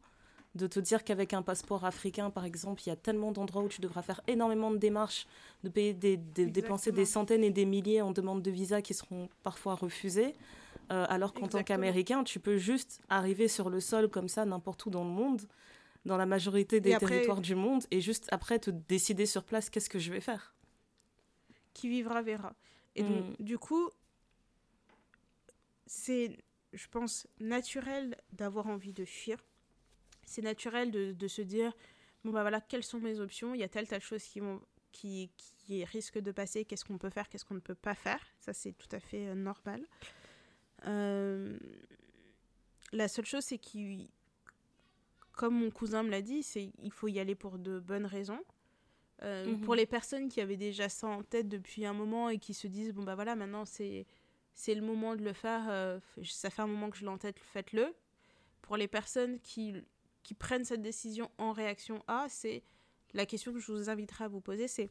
de 0.56 0.66
te 0.66 0.80
dire 0.80 1.04
qu'avec 1.04 1.32
un 1.32 1.42
passeport 1.42 1.84
africain, 1.84 2.28
par 2.30 2.44
exemple, 2.44 2.82
il 2.84 2.88
y 2.88 2.92
a 2.92 2.96
tellement 2.96 3.30
d'endroits 3.30 3.62
où 3.62 3.68
tu 3.68 3.80
devras 3.80 4.02
faire 4.02 4.20
énormément 4.26 4.70
de 4.72 4.78
démarches, 4.78 5.26
de 5.62 5.68
payer 5.68 5.94
des, 5.94 6.16
des- 6.16 6.46
dépenser 6.46 6.90
des 6.92 7.04
centaines 7.04 7.44
et 7.44 7.50
des 7.50 7.64
milliers 7.64 8.00
en 8.02 8.10
demande 8.10 8.42
de 8.42 8.50
visa 8.50 8.82
qui 8.82 8.92
seront 8.94 9.28
parfois 9.44 9.76
refusées, 9.76 10.34
euh, 10.90 11.06
alors 11.08 11.32
qu'en 11.34 11.46
tant 11.46 11.62
qu'Américain, 11.62 12.24
tu 12.24 12.40
peux 12.40 12.56
juste 12.58 13.00
arriver 13.08 13.46
sur 13.46 13.70
le 13.70 13.78
sol 13.78 14.08
comme 14.08 14.28
ça 14.28 14.44
n'importe 14.44 14.84
où 14.86 14.90
dans 14.90 15.04
le 15.04 15.10
monde, 15.10 15.42
dans 16.04 16.16
la 16.16 16.26
majorité 16.26 16.80
des 16.80 16.94
après- 16.94 17.06
territoires 17.08 17.40
du 17.40 17.54
monde, 17.54 17.84
et 17.92 18.00
juste 18.00 18.26
après 18.32 18.58
te 18.58 18.70
décider 18.70 19.26
sur 19.26 19.44
place 19.44 19.70
qu'est-ce 19.70 19.90
que 19.90 19.98
je 20.00 20.12
vais 20.12 20.20
faire? 20.20 20.54
qui 21.74 21.88
vivra 21.88 22.20
verra. 22.22 22.52
Et 22.96 23.04
donc, 23.04 23.38
Mm. 23.38 23.44
du 23.44 23.56
coup, 23.58 23.88
c'est, 25.90 26.38
je 26.72 26.87
pense, 26.87 27.26
naturel 27.40 28.16
d'avoir 28.33 28.68
envie 28.68 28.92
de 28.92 29.05
fuir. 29.05 29.44
C'est 30.24 30.40
naturel 30.40 30.92
de, 30.92 31.11
de 31.11 31.26
se 31.29 31.42
dire, 31.42 31.76
bon 32.24 32.31
bah 32.31 32.42
voilà, 32.42 32.61
quelles 32.61 32.85
sont 32.85 33.00
mes 33.00 33.18
options? 33.18 33.55
Il 33.55 33.61
y 33.61 33.64
a 33.64 33.68
telle, 33.68 33.88
telle 33.88 34.00
chose 34.00 34.22
qui, 34.22 34.38
vont, 34.38 34.62
qui, 34.92 35.33
qui 35.59 35.85
risque 35.85 36.20
de 36.20 36.31
passer, 36.31 36.64
qu'est-ce 36.64 36.85
qu'on 36.85 36.96
peut 36.96 37.11
faire, 37.11 37.29
qu'est-ce 37.29 37.44
qu'on 37.44 37.55
ne 37.55 37.61
peut 37.61 37.74
pas 37.74 37.96
faire? 37.96 38.24
Ça, 38.38 38.53
c'est 38.53 38.72
tout 38.72 38.87
à 38.92 39.00
fait 39.00 39.26
euh, 39.26 39.35
normal. 39.35 39.85
Euh, 40.87 41.59
la 42.92 43.09
seule 43.09 43.26
chose, 43.26 43.42
c'est 43.42 43.59
qu'il, 43.59 44.09
comme 45.33 45.55
mon 45.59 45.72
cousin 45.72 46.05
me 46.05 46.11
l'a 46.11 46.22
dit, 46.22 46.44
c'est 46.44 46.70
il 46.79 46.92
faut 46.92 47.09
y 47.09 47.18
aller 47.18 47.35
pour 47.35 47.59
de 47.59 47.81
bonnes 47.81 48.07
raisons. 48.07 48.44
Euh, 49.22 49.44
Mhm. 49.46 49.61
Pour 49.62 49.74
les 49.74 49.87
personnes 49.87 50.29
qui 50.29 50.40
avaient 50.40 50.57
déjà 50.57 50.88
ça 50.88 51.09
en 51.09 51.24
tête 51.24 51.48
depuis 51.48 51.85
un 51.85 51.94
moment 51.94 52.29
et 52.29 52.38
qui 52.38 52.55
se 52.55 52.68
disent 52.68 52.94
bon 52.94 53.03
bah 53.03 53.16
voilà 53.16 53.35
maintenant 53.37 53.66
c'est 53.66 54.07
c'est 54.54 54.74
le 54.74 54.82
moment 54.82 55.16
de 55.16 55.22
le 55.22 55.32
faire, 55.32 55.66
euh, 55.68 55.98
ça 56.24 56.50
fait 56.50 56.62
un 56.62 56.66
moment 56.66 56.90
que 56.90 56.96
je 56.96 57.02
l'ai 57.02 57.08
en 57.08 57.18
tête, 57.18 57.38
faites-le. 57.38 57.94
Pour 58.62 58.76
les 58.76 58.88
personnes 58.88 59.40
qui 59.40 59.74
qui 60.22 60.34
prennent 60.34 60.64
cette 60.64 60.82
décision 60.82 61.30
en 61.38 61.52
réaction 61.52 62.04
à, 62.06 62.28
c'est 62.28 62.62
la 63.14 63.26
question 63.26 63.52
que 63.52 63.58
je 63.58 63.72
vous 63.72 63.88
inviterai 63.90 64.24
à 64.24 64.28
vous 64.28 64.40
poser, 64.40 64.68
c'est 64.68 64.90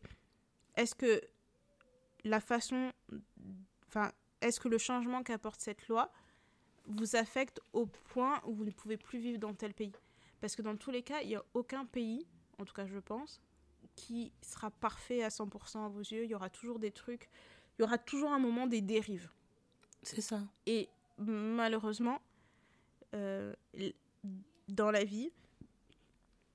est-ce 0.75 0.95
que 0.95 1.21
la 2.23 2.39
façon, 2.39 2.91
enfin 3.87 4.11
est-ce 4.41 4.59
que 4.59 4.67
le 4.67 4.77
changement 4.77 5.23
qu'apporte 5.23 5.61
cette 5.61 5.87
loi 5.87 6.11
vous 6.85 7.15
affecte 7.15 7.61
au 7.73 7.85
point 7.85 8.41
où 8.45 8.53
vous 8.53 8.65
ne 8.65 8.71
pouvez 8.71 8.97
plus 8.97 9.19
vivre 9.19 9.39
dans 9.39 9.53
tel 9.53 9.73
pays? 9.73 9.93
Parce 10.41 10.55
que 10.55 10.61
dans 10.61 10.75
tous 10.75 10.91
les 10.91 11.03
cas, 11.03 11.21
il 11.21 11.29
n'y 11.29 11.35
a 11.35 11.43
aucun 11.53 11.85
pays, 11.85 12.25
en 12.57 12.65
tout 12.65 12.73
cas 12.73 12.87
je 12.87 12.99
pense, 12.99 13.41
qui 13.95 14.31
sera 14.41 14.71
parfait 14.71 15.23
à 15.23 15.29
100% 15.29 15.85
à 15.85 15.89
vos 15.89 15.99
yeux. 15.99 16.23
Il 16.23 16.29
y 16.29 16.35
aura 16.35 16.49
toujours 16.49 16.79
des 16.79 16.91
trucs, 16.91 17.29
il 17.77 17.81
y 17.81 17.85
aura 17.85 17.97
toujours 17.97 18.31
un 18.31 18.39
moment 18.39 18.67
des 18.67 18.81
dérives. 18.81 19.29
C'est 20.03 20.21
ça. 20.21 20.41
Et 20.65 20.89
malheureusement, 21.17 22.21
euh, 23.13 23.53
dans 24.67 24.91
la 24.91 25.03
vie, 25.03 25.31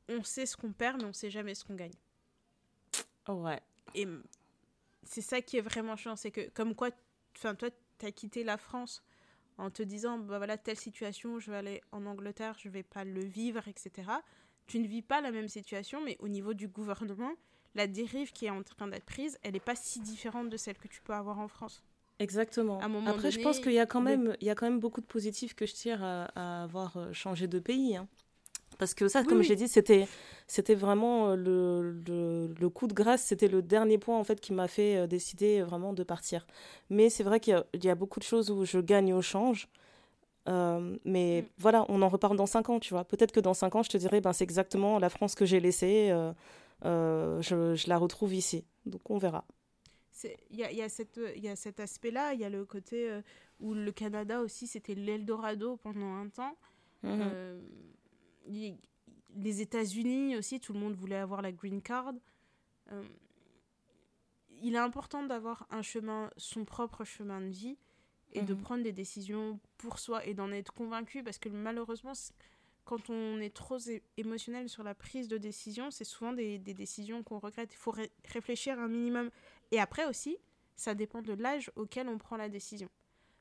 on 0.08 0.22
sait 0.22 0.46
ce 0.46 0.56
qu'on 0.56 0.72
perd, 0.72 1.00
mais 1.00 1.08
on 1.08 1.12
sait 1.12 1.30
jamais 1.30 1.54
ce 1.54 1.64
qu'on 1.64 1.74
gagne. 1.74 1.94
Ouais. 3.28 3.60
Et 3.94 4.06
c'est 5.02 5.20
ça 5.20 5.40
qui 5.40 5.56
est 5.56 5.62
vraiment 5.62 5.96
chiant, 5.96 6.16
c'est 6.16 6.30
que 6.30 6.48
comme 6.50 6.74
quoi, 6.74 6.90
enfin 7.36 7.54
toi, 7.54 7.68
tu 7.98 8.06
as 8.06 8.12
quitté 8.12 8.44
la 8.44 8.56
France 8.56 9.02
en 9.56 9.70
te 9.70 9.82
disant, 9.82 10.18
bah 10.18 10.38
voilà, 10.38 10.58
telle 10.58 10.78
situation, 10.78 11.38
je 11.38 11.50
vais 11.50 11.56
aller 11.56 11.82
en 11.92 12.06
Angleterre, 12.06 12.56
je 12.58 12.68
vais 12.68 12.82
pas 12.82 13.04
le 13.04 13.22
vivre, 13.22 13.66
etc. 13.68 14.10
Tu 14.66 14.78
ne 14.78 14.86
vis 14.86 15.02
pas 15.02 15.20
la 15.20 15.30
même 15.30 15.48
situation, 15.48 16.02
mais 16.02 16.16
au 16.20 16.28
niveau 16.28 16.54
du 16.54 16.68
gouvernement, 16.68 17.32
la 17.74 17.86
dérive 17.86 18.32
qui 18.32 18.46
est 18.46 18.50
en 18.50 18.62
train 18.62 18.88
d'être 18.88 19.04
prise, 19.04 19.38
elle 19.42 19.52
n'est 19.52 19.60
pas 19.60 19.76
si 19.76 20.00
différente 20.00 20.48
de 20.48 20.56
celle 20.56 20.76
que 20.76 20.88
tu 20.88 21.02
peux 21.02 21.12
avoir 21.12 21.38
en 21.38 21.48
France. 21.48 21.82
Exactement. 22.18 22.80
À 22.80 22.84
un 22.84 22.88
moment 22.88 23.10
Après, 23.10 23.30
je 23.30 23.40
pense 23.40 23.58
qu'il 23.60 23.72
y 23.72 23.78
a 23.78 23.86
quand 23.86 24.00
même, 24.00 24.36
il 24.40 24.46
y 24.46 24.50
a 24.50 24.54
quand 24.54 24.66
même 24.66 24.80
beaucoup 24.80 25.00
de 25.00 25.06
positifs 25.06 25.54
que 25.54 25.66
je 25.66 25.74
tire 25.74 26.02
à, 26.02 26.24
à 26.36 26.62
avoir 26.64 26.96
euh, 26.96 27.12
changé 27.12 27.46
de 27.48 27.58
pays. 27.58 27.96
hein. 27.96 28.06
Parce 28.78 28.94
que 28.94 29.06
ça, 29.08 29.20
Oui, 29.20 29.26
comme 29.28 29.38
oui. 29.38 29.44
j'ai 29.44 29.56
dit, 29.56 29.68
c'était, 29.68 30.06
c'était 30.48 30.74
vraiment 30.74 31.30
euh, 31.30 31.36
le, 31.36 31.92
le, 32.06 32.54
le 32.58 32.68
coup 32.68 32.86
de 32.88 32.92
grâce. 32.94 33.22
C'était 33.22 33.48
le 33.48 33.62
dernier 33.62 33.98
point 33.98 34.18
en 34.18 34.24
fait 34.24 34.40
qui 34.40 34.52
m'a 34.52 34.68
fait 34.68 34.96
euh, 34.96 35.06
décider 35.06 35.62
vraiment 35.62 35.92
de 35.92 36.02
partir. 36.02 36.46
Mais 36.90 37.08
c'est 37.10 37.22
vrai 37.24 37.40
qu'il 37.40 37.52
y 37.52 37.56
a, 37.56 37.64
il 37.74 37.84
y 37.84 37.88
a 37.90 37.94
beaucoup 37.94 38.18
de 38.20 38.24
choses 38.24 38.50
où 38.50 38.64
je 38.64 38.78
gagne 38.78 39.12
au 39.14 39.22
change. 39.22 39.68
Euh, 40.48 40.96
mais 41.04 41.42
Mm. 41.42 41.46
voilà, 41.58 41.86
on 41.88 42.02
en 42.02 42.08
reparle 42.08 42.36
dans 42.36 42.46
5 42.46 42.68
ans, 42.68 42.80
tu 42.80 42.94
vois. 42.94 43.04
Peut-être 43.04 43.32
que 43.32 43.40
dans 43.40 43.54
5 43.54 43.74
ans, 43.76 43.82
je 43.82 43.90
te 43.90 43.96
dirai, 43.96 44.20
ben, 44.20 44.32
c'est 44.32 44.44
exactement 44.44 44.98
la 44.98 45.08
France 45.08 45.34
que 45.34 45.46
j'ai 45.46 45.60
laissée. 45.60 46.10
euh, 46.10 46.32
euh, 46.84 47.40
je, 47.42 47.74
je 47.76 47.88
la 47.88 47.96
retrouve 47.98 48.34
ici. 48.34 48.64
Donc 48.86 49.08
on 49.10 49.18
verra. 49.18 49.44
Il 50.50 50.56
y 50.56 50.62
a, 50.64 50.70
y 50.72 50.80
a 50.82 50.86
il 51.36 51.42
y 51.42 51.48
a 51.48 51.56
cet 51.56 51.80
aspect-là, 51.80 52.34
il 52.34 52.40
y 52.40 52.44
a 52.44 52.50
le 52.50 52.64
côté 52.64 53.10
euh, 53.10 53.20
où 53.60 53.74
le 53.74 53.90
Canada 53.92 54.40
aussi, 54.40 54.66
c'était 54.66 54.94
l'Eldorado 54.94 55.76
pendant 55.76 56.14
un 56.14 56.28
temps. 56.28 56.56
Mhm. 57.02 57.18
Euh, 57.20 57.60
les 59.36 59.60
États-Unis 59.60 60.36
aussi, 60.36 60.60
tout 60.60 60.72
le 60.72 60.78
monde 60.78 60.94
voulait 60.94 61.16
avoir 61.16 61.42
la 61.42 61.50
green 61.50 61.82
card. 61.82 62.12
Euh, 62.92 63.02
il 64.62 64.74
est 64.74 64.78
important 64.78 65.24
d'avoir 65.24 65.66
un 65.70 65.82
chemin, 65.82 66.30
son 66.36 66.64
propre 66.64 67.04
chemin 67.04 67.40
de 67.40 67.48
vie, 67.48 67.76
et 68.32 68.42
de 68.42 68.54
Mhm. 68.54 68.60
prendre 68.60 68.82
des 68.84 68.92
décisions 68.92 69.60
pour 69.78 69.98
soi 69.98 70.24
et 70.26 70.34
d'en 70.34 70.50
être 70.52 70.72
convaincu, 70.72 71.22
parce 71.22 71.38
que 71.38 71.48
malheureusement, 71.48 72.12
quand 72.84 73.08
on 73.10 73.38
est 73.40 73.54
trop 73.54 73.78
émotionnel 74.16 74.68
sur 74.68 74.82
la 74.82 74.94
prise 74.94 75.28
de 75.28 75.38
décision, 75.38 75.90
c'est 75.90 76.04
souvent 76.04 76.32
des, 76.32 76.58
des 76.58 76.74
décisions 76.74 77.22
qu'on 77.22 77.38
regrette. 77.38 77.72
Il 77.72 77.76
faut 77.76 77.92
ré- 77.92 78.10
réfléchir 78.26 78.78
un 78.78 78.88
minimum. 78.88 79.30
Et 79.74 79.80
après 79.80 80.04
aussi, 80.06 80.38
ça 80.76 80.94
dépend 80.94 81.20
de 81.20 81.32
l'âge 81.32 81.72
auquel 81.74 82.08
on 82.08 82.16
prend 82.16 82.36
la 82.36 82.48
décision. 82.48 82.88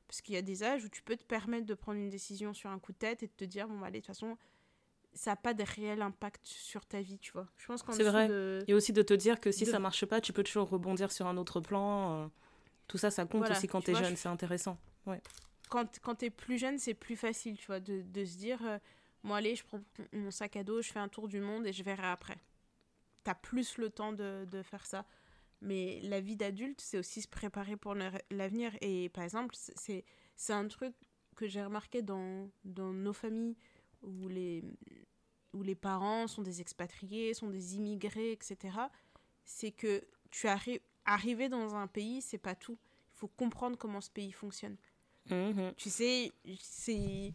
Parce 0.08 0.20
qu'il 0.20 0.34
y 0.34 0.38
a 0.38 0.42
des 0.42 0.64
âges 0.64 0.84
où 0.84 0.88
tu 0.88 1.00
peux 1.00 1.16
te 1.16 1.22
permettre 1.22 1.64
de 1.64 1.74
prendre 1.74 1.98
une 2.00 2.10
décision 2.10 2.52
sur 2.52 2.70
un 2.70 2.80
coup 2.80 2.90
de 2.90 2.98
tête 2.98 3.22
et 3.22 3.28
de 3.28 3.32
te 3.32 3.44
dire, 3.44 3.68
bon, 3.68 3.78
bah, 3.78 3.86
allez, 3.86 4.00
de 4.00 4.04
toute 4.04 4.16
façon, 4.16 4.36
ça 5.12 5.30
n'a 5.30 5.36
pas 5.36 5.54
de 5.54 5.62
réel 5.62 6.02
impact 6.02 6.44
sur 6.44 6.84
ta 6.86 7.00
vie, 7.00 7.20
tu 7.20 7.30
vois. 7.30 7.46
Je 7.56 7.66
pense 7.66 7.84
C'est 7.88 8.02
vrai. 8.02 8.28
Et 8.66 8.74
aussi 8.74 8.92
de 8.92 9.02
te 9.02 9.14
dire 9.14 9.40
que 9.40 9.52
si 9.52 9.64
ça 9.64 9.78
marche 9.78 10.04
pas, 10.06 10.20
tu 10.20 10.32
peux 10.32 10.42
toujours 10.42 10.68
rebondir 10.68 11.12
sur 11.12 11.28
un 11.28 11.36
autre 11.36 11.60
plan. 11.60 12.24
Euh, 12.24 12.28
tout 12.88 12.98
ça, 12.98 13.12
ça 13.12 13.24
compte 13.26 13.48
aussi 13.48 13.68
quand 13.68 13.80
tu 13.80 13.92
es 13.92 13.94
jeune, 13.94 14.16
c'est 14.16 14.28
intéressant. 14.28 14.76
Ouais. 15.06 15.22
Quand, 15.70 16.00
quand 16.00 16.16
tu 16.16 16.24
es 16.24 16.30
plus 16.30 16.58
jeune, 16.58 16.78
c'est 16.78 16.94
plus 16.94 17.16
facile, 17.16 17.56
tu 17.56 17.66
vois, 17.66 17.78
de, 17.78 18.02
de 18.02 18.24
se 18.24 18.36
dire, 18.36 18.58
euh, 18.66 18.78
bon, 19.22 19.34
allez, 19.34 19.54
je 19.54 19.64
prends 19.64 19.80
mon 20.12 20.32
sac 20.32 20.56
à 20.56 20.64
dos, 20.64 20.82
je 20.82 20.90
fais 20.90 20.98
un 20.98 21.08
tour 21.08 21.28
du 21.28 21.40
monde 21.40 21.64
et 21.64 21.72
je 21.72 21.84
verrai 21.84 22.08
après. 22.08 22.38
Tu 23.24 23.30
as 23.30 23.36
plus 23.36 23.78
le 23.78 23.88
temps 23.88 24.12
de, 24.12 24.46
de 24.50 24.62
faire 24.62 24.84
ça. 24.84 25.06
Mais 25.64 26.00
la 26.02 26.20
vie 26.20 26.36
d'adulte, 26.36 26.80
c'est 26.80 26.98
aussi 26.98 27.22
se 27.22 27.28
préparer 27.28 27.76
pour 27.76 27.94
l'avenir. 28.30 28.72
Et 28.80 29.08
par 29.08 29.24
exemple, 29.24 29.54
c'est 29.56 30.04
un 30.50 30.68
truc 30.68 30.94
que 31.36 31.48
j'ai 31.48 31.64
remarqué 31.64 32.02
dans, 32.02 32.50
dans 32.64 32.92
nos 32.92 33.12
familles 33.12 33.56
où 34.02 34.28
les, 34.28 34.62
où 35.54 35.62
les 35.62 35.74
parents 35.74 36.26
sont 36.26 36.42
des 36.42 36.60
expatriés, 36.60 37.34
sont 37.34 37.48
des 37.48 37.76
immigrés, 37.76 38.32
etc. 38.32 38.76
C'est 39.44 39.72
que 39.72 40.04
tu 40.30 40.48
arrives 40.48 40.80
arriver 41.04 41.48
dans 41.48 41.74
un 41.74 41.86
pays, 41.86 42.22
c'est 42.22 42.38
pas 42.38 42.54
tout. 42.54 42.78
Il 43.14 43.18
faut 43.18 43.28
comprendre 43.28 43.76
comment 43.76 44.00
ce 44.00 44.10
pays 44.10 44.32
fonctionne. 44.32 44.76
Mhm. 45.30 45.74
Tu 45.76 45.90
sais, 45.90 46.32
c'est. 46.60 47.32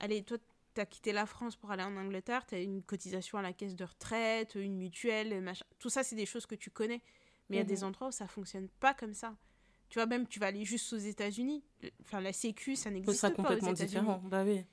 Allez, 0.00 0.22
toi, 0.22 0.38
tu 0.74 0.80
as 0.80 0.86
quitté 0.86 1.12
la 1.12 1.26
France 1.26 1.56
pour 1.56 1.70
aller 1.70 1.82
en 1.82 1.96
Angleterre, 1.96 2.46
tu 2.46 2.54
as 2.54 2.60
une 2.60 2.82
cotisation 2.82 3.38
à 3.38 3.42
la 3.42 3.52
caisse 3.52 3.74
de 3.74 3.84
retraite, 3.84 4.54
une 4.54 4.76
mutuelle, 4.76 5.40
machin. 5.40 5.64
Tout 5.78 5.90
ça, 5.90 6.04
c'est 6.04 6.16
des 6.16 6.26
choses 6.26 6.46
que 6.46 6.54
tu 6.54 6.70
connais. 6.70 7.02
Mais 7.48 7.56
il 7.56 7.58
y 7.58 7.62
a 7.62 7.64
des 7.64 7.78
mhm. 7.78 7.88
endroits 7.88 8.08
où 8.08 8.12
ça 8.12 8.26
fonctionne 8.26 8.68
pas 8.80 8.94
comme 8.94 9.14
ça. 9.14 9.34
Tu 9.88 9.98
vois, 9.98 10.06
même 10.06 10.26
tu 10.26 10.38
vas 10.38 10.46
aller 10.46 10.64
juste 10.64 10.92
aux 10.92 10.98
États-Unis. 10.98 11.64
Enfin, 12.02 12.20
la 12.20 12.32
Sécu, 12.32 12.76
ça 12.76 12.90
n'existe 12.90 13.20
pas. 13.20 13.28
C'est 13.28 13.34
complètement 13.34 13.72
différent. 13.72 14.22
Bah 14.26 14.44
oui. 14.44 14.64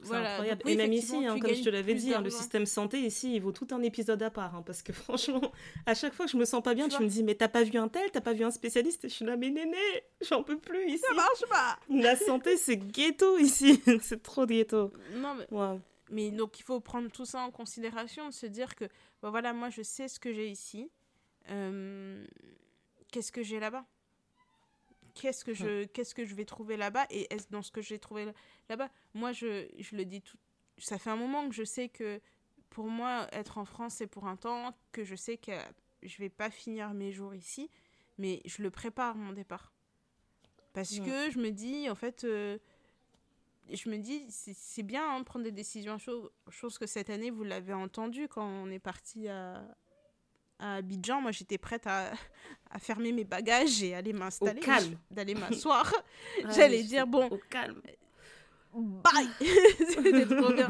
Voilà. 0.00 0.34
incroyable. 0.34 0.62
et 0.66 0.76
même 0.76 0.92
ici, 0.92 1.26
hein, 1.26 1.38
comme 1.40 1.52
je 1.52 1.62
te 1.62 1.70
l'avais 1.70 1.94
dit, 1.94 2.14
hein, 2.14 2.20
le 2.20 2.30
système 2.30 2.66
santé 2.66 3.00
ici, 3.00 3.34
il 3.34 3.40
vaut 3.40 3.50
tout 3.50 3.66
un 3.72 3.82
épisode 3.82 4.22
à 4.22 4.30
part. 4.30 4.54
Hein, 4.54 4.62
parce 4.64 4.82
que 4.82 4.92
franchement, 4.92 5.52
à 5.86 5.94
chaque 5.94 6.14
fois 6.14 6.26
que 6.26 6.32
je 6.32 6.36
me 6.36 6.44
sens 6.44 6.62
pas 6.62 6.74
bien, 6.74 6.88
tu, 6.88 7.02
me 7.02 7.08
dis, 7.08 7.22
mais 7.22 7.34
t'as 7.34 7.48
pas 7.48 7.64
vu 7.64 7.78
un 7.78 7.88
tel, 7.88 8.10
t'as 8.10 8.20
pas 8.20 8.32
vu 8.32 8.44
un 8.44 8.50
spécialiste? 8.50 9.04
Et 9.04 9.08
je 9.08 9.14
suis 9.14 9.24
là, 9.24 9.36
mais 9.36 9.50
néné, 9.50 9.76
j'en 10.20 10.42
peux 10.42 10.58
plus 10.58 10.88
ici. 10.88 11.02
Ça 11.08 11.14
marche 11.14 11.44
pas. 11.48 11.78
La 11.90 12.16
santé, 12.16 12.56
c'est 12.56 12.76
ghetto 12.76 13.38
ici. 13.38 13.82
c'est 14.02 14.22
trop 14.22 14.46
ghetto. 14.46 14.92
Non, 15.14 15.34
mais. 15.34 15.78
Mais 16.10 16.30
donc, 16.30 16.58
il 16.58 16.62
faut 16.62 16.80
prendre 16.80 17.10
tout 17.10 17.26
ça 17.26 17.42
en 17.42 17.50
considération, 17.50 18.30
se 18.30 18.46
dire 18.46 18.76
que, 18.76 18.86
bah, 19.20 19.28
voilà, 19.28 19.52
moi, 19.52 19.68
je 19.68 19.82
sais 19.82 20.08
ce 20.08 20.18
que 20.18 20.32
j'ai 20.32 20.48
ici. 20.48 20.90
Euh, 21.50 22.26
qu'est-ce 23.10 23.32
que 23.32 23.42
j'ai 23.42 23.60
là-bas? 23.60 23.86
Qu'est-ce 25.14 25.44
que 25.44 25.52
je 25.52 25.84
qu'est-ce 25.84 26.14
que 26.14 26.24
je 26.24 26.34
vais 26.34 26.44
trouver 26.44 26.76
là-bas? 26.76 27.06
Et 27.10 27.32
est-ce 27.34 27.48
dans 27.50 27.62
ce 27.62 27.72
que 27.72 27.82
j'ai 27.82 27.98
trouvé 27.98 28.26
là-bas? 28.68 28.88
Moi, 29.14 29.32
je, 29.32 29.66
je 29.78 29.96
le 29.96 30.04
dis 30.04 30.22
tout. 30.22 30.38
Ça 30.78 30.98
fait 30.98 31.10
un 31.10 31.16
moment 31.16 31.48
que 31.48 31.54
je 31.54 31.64
sais 31.64 31.88
que 31.88 32.20
pour 32.70 32.86
moi, 32.86 33.26
être 33.32 33.58
en 33.58 33.64
France, 33.64 33.94
c'est 33.94 34.06
pour 34.06 34.26
un 34.26 34.36
temps, 34.36 34.74
que 34.92 35.04
je 35.04 35.16
sais 35.16 35.36
que 35.36 35.52
je 36.02 36.18
vais 36.18 36.28
pas 36.28 36.50
finir 36.50 36.94
mes 36.94 37.12
jours 37.12 37.34
ici, 37.34 37.70
mais 38.18 38.40
je 38.44 38.62
le 38.62 38.70
prépare 38.70 39.16
mon 39.16 39.32
départ. 39.32 39.72
Parce 40.72 41.00
que 41.00 41.30
je 41.30 41.38
me 41.38 41.50
dis, 41.50 41.90
en 41.90 41.96
fait, 41.96 42.22
euh, 42.22 42.58
je 43.72 43.88
me 43.88 43.98
dis, 43.98 44.24
c'est 44.28 44.82
bien 44.82 45.16
hein, 45.16 45.22
prendre 45.24 45.44
des 45.44 45.50
décisions, 45.50 45.98
chose, 45.98 46.30
chose 46.50 46.78
que 46.78 46.86
cette 46.86 47.10
année, 47.10 47.30
vous 47.30 47.42
l'avez 47.42 47.72
entendu 47.72 48.28
quand 48.28 48.46
on 48.46 48.70
est 48.70 48.78
parti 48.78 49.28
à, 49.28 49.64
à 50.58 50.76
Abidjan, 50.76 51.20
moi 51.20 51.32
j'étais 51.32 51.58
prête 51.58 51.86
à, 51.86 52.12
à, 52.70 52.78
fermer 52.78 53.12
mes 53.12 53.24
bagages 53.24 53.82
et 53.82 53.94
aller 53.94 54.12
m'installer, 54.12 54.60
d'aller 55.10 55.34
m'asseoir. 55.34 55.92
J'allais 56.54 56.82
dire 56.82 57.06
bon, 57.06 57.28
au 57.28 57.38
calme. 57.50 57.80
Bye. 58.74 59.28
C'était 59.78 60.26
trop 60.26 60.52
bien. 60.52 60.68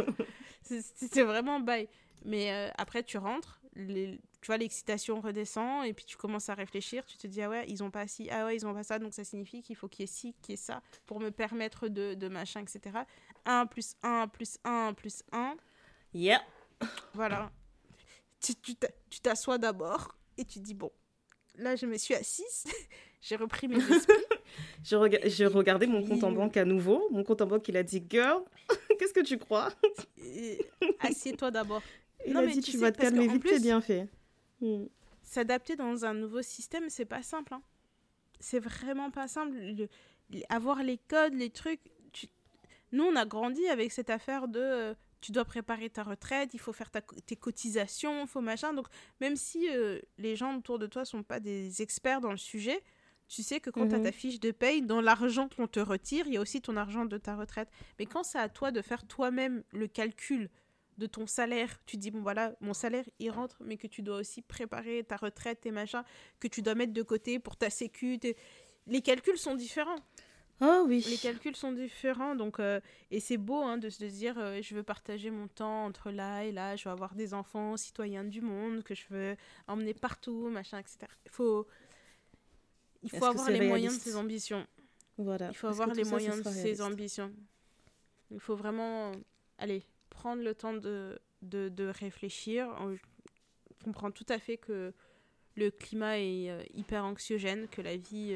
C'était 0.62 1.22
vraiment 1.22 1.61
bye. 1.61 1.88
Mais 2.24 2.53
euh, 2.53 2.70
après 2.79 3.03
tu 3.03 3.18
rentres, 3.18 3.61
les, 3.74 4.20
tu 4.40 4.46
vois 4.46 4.57
l'excitation 4.57 5.20
redescend 5.20 5.85
et 5.85 5.92
puis 5.92 6.05
tu 6.05 6.16
commences 6.16 6.48
à 6.48 6.55
réfléchir. 6.55 7.05
Tu 7.05 7.16
te 7.16 7.27
dis 7.27 7.42
ah 7.42 7.48
ouais 7.48 7.64
ils 7.68 7.83
ont 7.83 7.90
pas 7.90 8.07
ci, 8.07 8.29
ah 8.31 8.46
ouais 8.46 8.57
ils 8.57 8.66
ont 8.66 8.74
pas 8.74 8.83
ça, 8.83 8.98
donc 8.98 9.14
ça 9.14 9.24
signifie 9.24 9.62
qu'il 9.62 9.77
faut 9.77 9.88
qu'il 9.88 10.03
y 10.03 10.05
ait 10.05 10.12
ci, 10.12 10.35
qu'il 10.42 10.53
y 10.53 10.55
ait 10.55 10.57
ça 10.57 10.83
pour 11.07 11.20
me 11.20 11.31
permettre 11.31 11.88
de, 11.88 12.14
de 12.14 12.29
machin, 12.29 12.61
etc. 12.61 12.98
1 13.46 13.66
plus 13.66 13.94
1 14.03 14.29
plus 14.29 14.59
1 14.64 14.94
plus 14.94 15.22
1. 15.33 15.57
Yeah. 16.14 16.42
Voilà 17.14 17.51
tu 18.40 19.20
t'assois 19.22 19.59
d'abord 19.59 20.16
et 20.37 20.44
tu 20.44 20.61
dis 20.61 20.74
bon, 20.74 20.90
là 21.57 21.77
je 21.77 21.87
me 21.87 21.98
suis 21.98 22.14
assise, 22.14 22.64
j'ai 23.20 23.37
repris 23.37 23.68
mes 23.68 23.77
esprits. 23.90 24.16
je, 24.85 25.44
regardais 25.44 25.87
mon 25.87 26.05
compte 26.05 26.24
en 26.24 26.33
banque 26.33 26.57
à 26.57 26.64
nouveau. 26.64 27.09
Mon 27.11 27.24
compte 27.24 27.42
en 27.42 27.46
banque, 27.46 27.68
il 27.68 27.77
a 27.77 27.83
dit 27.83 28.03
Girl, 28.09 28.42
qu'est-ce 28.98 29.12
que 29.12 29.24
tu 29.24 29.38
crois? 29.38 29.70
Assieds-toi 31.01 31.51
d'abord. 31.51 31.83
Il 32.27 32.37
a 32.37 32.46
dit 32.46 32.61
Tu 32.61 32.79
vas 32.79 32.92
te 32.92 33.01
calmer 33.01 33.29
vite, 33.29 33.46
c'est 33.48 33.61
bien 33.61 33.81
fait. 33.81 34.09
Hmm. 34.61 34.87
S'adapter 35.22 35.77
dans 35.77 36.05
un 36.05 36.14
nouveau 36.14 36.42
système, 36.42 36.88
c'est 36.88 37.05
pas 37.05 37.22
simple. 37.22 37.55
Hein. 37.55 37.62
C'est 38.40 38.61
vraiment 38.61 39.11
pas 39.11 39.29
simple. 39.29 39.57
avoir 40.48 40.83
les 40.83 40.98
codes, 40.98 41.35
les 41.35 41.51
trucs. 41.51 41.81
Nous, 42.90 43.05
on 43.05 43.16
a 43.16 43.27
grandi 43.27 43.66
avec 43.68 43.92
cette 43.92 44.11
affaire 44.11 44.48
de. 44.48 44.61
Euh, 44.61 44.94
tu 45.20 45.33
dois 45.33 45.44
préparer 45.44 45.90
ta 45.90 46.02
retraite, 46.02 46.50
il 46.54 46.61
faut 46.61 46.72
faire 46.72 46.90
tes 46.90 47.37
cotisations, 47.37 48.22
il 48.22 48.28
faut 48.28 48.40
machin. 48.40 48.72
Donc, 48.72 48.87
même 49.20 49.37
si 49.37 49.68
euh, 49.70 50.00
les 50.18 50.37
gens 50.37 50.57
autour 50.57 50.78
de 50.78 50.87
toi 50.87 51.04
sont 51.04 51.22
pas 51.22 51.40
des 51.40 51.83
experts 51.83 52.20
dans 52.20 52.31
le 52.31 52.37
sujet, 52.37 52.83
tu 53.28 53.42
sais 53.42 53.61
que 53.61 53.70
quand 53.70 53.88
tu 53.88 53.94
as 53.94 54.00
ta 54.00 54.04
mhm. 54.07 54.12
fiche 54.12 54.40
de 54.40 54.50
paye, 54.50 54.83
dans 54.83 55.00
l'argent 55.00 55.48
qu'on 55.54 55.66
te 55.66 55.81
retire, 55.81 56.26
il 56.26 56.35
y 56.35 56.37
a 56.38 56.40
aussi 56.40 56.62
ton 56.62 56.76
argent 56.76 57.04
de 57.04 57.18
ta 57.18 57.37
retraite. 57.37 57.68
Mais 57.98 58.07
quand 58.07 58.22
c'est 58.22 58.38
à 58.38 58.48
toi 58.48 58.70
de 58.70 58.81
faire 58.81 59.07
toi-même 59.07 59.62
le 59.72 59.87
calcul 59.87 60.48
de 60.96 61.07
ton 61.07 61.26
salaire, 61.26 61.78
tu 61.85 61.96
dis, 61.96 62.11
bon 62.11 62.22
voilà, 62.22 62.54
mon 62.61 62.74
salaire, 62.74 63.04
il 63.18 63.31
rentre, 63.31 63.57
mais 63.64 63.76
que 63.76 63.87
tu 63.87 64.02
dois 64.02 64.16
aussi 64.16 64.40
préparer 64.40 65.04
ta 65.04 65.16
retraite, 65.16 65.61
tes 65.61 65.70
machins, 65.70 66.02
que 66.40 66.48
tu 66.48 66.62
dois 66.62 66.74
mettre 66.74 66.92
de 66.92 67.02
côté 67.02 67.38
pour 67.38 67.57
ta 67.57 67.70
sécu. 67.70 68.18
Les 68.87 69.02
calculs 69.02 69.38
sont 69.38 69.54
différents. 69.54 70.00
Oh 70.61 70.85
oui. 70.88 71.05
Les 71.09 71.16
calculs 71.16 71.55
sont 71.55 71.73
différents, 71.73 72.35
donc 72.35 72.59
euh, 72.59 72.81
et 73.11 73.21
c'est 73.21 73.37
beau 73.37 73.62
hein, 73.62 73.79
de 73.79 73.90
se 73.90 74.05
dire 74.05 74.37
euh, 74.38 74.61
je 74.61 74.75
veux 74.75 74.83
partager 74.83 75.31
mon 75.31 75.47
temps 75.47 75.85
entre 75.85 76.11
là 76.11 76.44
et 76.44 76.51
là, 76.53 76.75
je 76.75 76.85
veux 76.85 76.90
avoir 76.90 77.14
des 77.14 77.33
enfants 77.33 77.77
citoyens 77.77 78.25
du 78.25 78.40
monde 78.40 78.83
que 78.83 78.94
je 78.94 79.05
veux 79.11 79.37
emmener 79.68 79.94
partout, 79.94 80.49
machin, 80.49 80.79
etc. 80.79 80.99
Il 81.27 81.31
faut 81.31 81.66
il 83.03 83.11
faut 83.11 83.25
avoir 83.25 83.51
les 83.51 83.68
moyens 83.68 83.97
de 83.99 84.03
ses 84.03 84.16
ambitions. 84.16 84.66
Voilà. 85.16 85.49
Il 85.51 85.57
faut 85.57 85.68
avoir 85.68 85.94
les 85.94 86.05
moyens 86.05 86.42
de 86.42 86.51
ses 86.51 86.81
ambitions. 86.81 87.33
Il 88.31 88.40
faut 88.40 88.57
vraiment 88.57 89.12
aller 89.59 89.85
prendre 90.11 90.42
le 90.42 90.55
temps 90.55 90.75
de, 90.75 91.18
de, 91.42 91.68
de 91.68 91.87
réfléchir. 91.87 92.68
Je 92.88 93.85
comprends 93.85 94.11
tout 94.11 94.27
à 94.29 94.38
fait 94.38 94.57
que 94.57 94.92
le 95.55 95.71
climat 95.71 96.18
est 96.18 96.51
euh, 96.51 96.62
hyper 96.75 97.05
anxiogène, 97.05 97.68
que 97.68 97.81
la 97.81 97.97
vie 97.97 98.31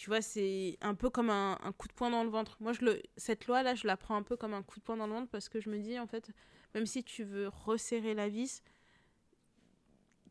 tu 0.00 0.08
vois, 0.08 0.22
c'est 0.22 0.78
un 0.80 0.94
peu 0.94 1.10
comme 1.10 1.28
un, 1.28 1.58
coup 1.76 1.86
de 1.86 1.92
poing 1.92 2.08
dans 2.08 2.24
le 2.24 2.30
ventre. 2.30 2.56
Moi, 2.60 2.72
je 2.72 2.82
le, 2.86 3.02
cette 3.18 3.46
loi-là, 3.46 3.74
je 3.74 3.86
la 3.86 3.98
prends 3.98 4.16
un 4.16 4.22
peu 4.22 4.34
comme 4.34 4.54
un 4.54 4.62
coup 4.62 4.78
de 4.78 4.82
poing 4.82 4.96
dans 4.96 5.06
le 5.06 5.12
ventre 5.12 5.28
parce 5.28 5.50
que 5.50 5.60
je 5.60 5.68
me 5.68 5.78
dis, 5.78 5.98
en 5.98 6.06
fait, 6.06 6.30
même 6.74 6.86
si 6.86 7.04
tu 7.04 7.22
veux 7.22 7.48
resserrer 7.48 8.14
la 8.14 8.30
vis, 8.30 8.62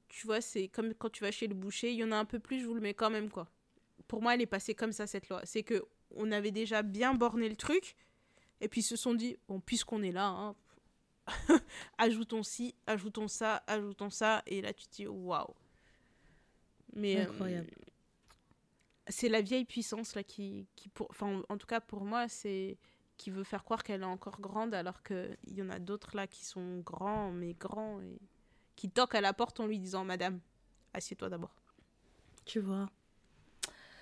tu 0.08 0.26
vois, 0.26 0.42
c'est 0.42 0.70
comme 0.70 0.96
quand 0.96 1.12
tu 1.12 1.24
vas 1.24 1.30
chez 1.30 1.46
le 1.46 1.54
boucher, 1.54 1.92
il 1.92 1.98
y 1.98 2.04
en 2.04 2.12
a 2.12 2.16
un 2.16 2.26
peu 2.26 2.40
plus, 2.40 2.62
je 2.62 2.66
vous 2.66 2.74
le 2.74 2.82
mets 2.82 2.96
quand 2.96 3.12
même, 3.12 3.30
quoi. 3.30 3.48
Pour 4.08 4.24
moi, 4.24 4.34
elle 4.34 4.42
est 4.42 4.48
passée 4.48 4.74
comme 4.74 4.92
ça, 4.92 5.06
cette 5.06 5.30
loi. 5.30 5.42
C'est 5.44 5.62
que 5.62 5.86
on 6.16 6.32
avait 6.32 6.50
déjà 6.50 6.82
bien 6.82 7.14
borné 7.14 7.48
le 7.48 7.56
truc, 7.56 7.96
et 8.62 8.70
puis 8.70 8.82
ils 8.82 8.84
se 8.84 8.96
sont 8.96 9.14
dit, 9.14 9.38
bon, 9.48 9.60
puisqu'on 9.60 10.02
est 10.02 10.12
là, 10.12 10.30
hein, 10.30 10.56
ajoutons 12.00 12.42
ci, 12.42 12.74
ajoutons 12.88 13.28
ça, 13.28 13.64
ajoutons 13.68 14.10
ça, 14.10 14.42
et 14.48 14.64
là, 14.64 14.74
tu 14.74 14.88
te 14.88 14.96
dis, 14.96 15.06
waouh. 15.06 15.54
Mais, 16.96 17.18
euh, 17.18 17.30
Incroyable 17.30 17.70
c'est 19.10 19.30
la 19.30 19.42
vieille 19.42 19.66
puissance 19.66 20.16
là 20.16 20.24
qui, 20.24 20.68
qui 20.76 20.90
pour, 20.90 21.08
enfin 21.10 21.42
en 21.50 21.58
tout 21.58 21.68
cas 21.68 21.82
pour 21.82 22.06
moi 22.06 22.28
c'est 22.28 22.78
qui 23.18 23.32
veut 23.32 23.44
faire 23.44 23.64
croire 23.64 23.84
qu'elle 23.84 24.02
est 24.02 24.06
encore 24.06 24.40
grande 24.40 24.74
alors 24.74 25.04
qu'il 25.04 25.38
y 25.48 25.62
en 25.62 25.70
a 25.70 25.80
d'autres 25.80 26.16
là 26.16 26.28
qui 26.28 26.46
sont 26.46 26.80
grands 26.80 27.32
mais 27.32 27.54
grands 27.54 28.00
et 28.02 28.20
qui 28.80 28.90
toquent 28.90 29.16
à 29.16 29.22
la 29.22 29.34
porte 29.34 29.60
en 29.60 29.68
lui 29.68 29.78
disant 29.78 30.06
Madame, 30.06 30.40
assieds-toi 30.94 31.28
d'abord. 31.28 31.54
Tu 32.46 32.62
vois. 32.62 32.90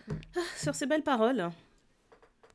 Ah, 0.08 0.40
sur 0.56 0.76
ces 0.76 0.86
belles 0.86 1.04
paroles, 1.04 1.50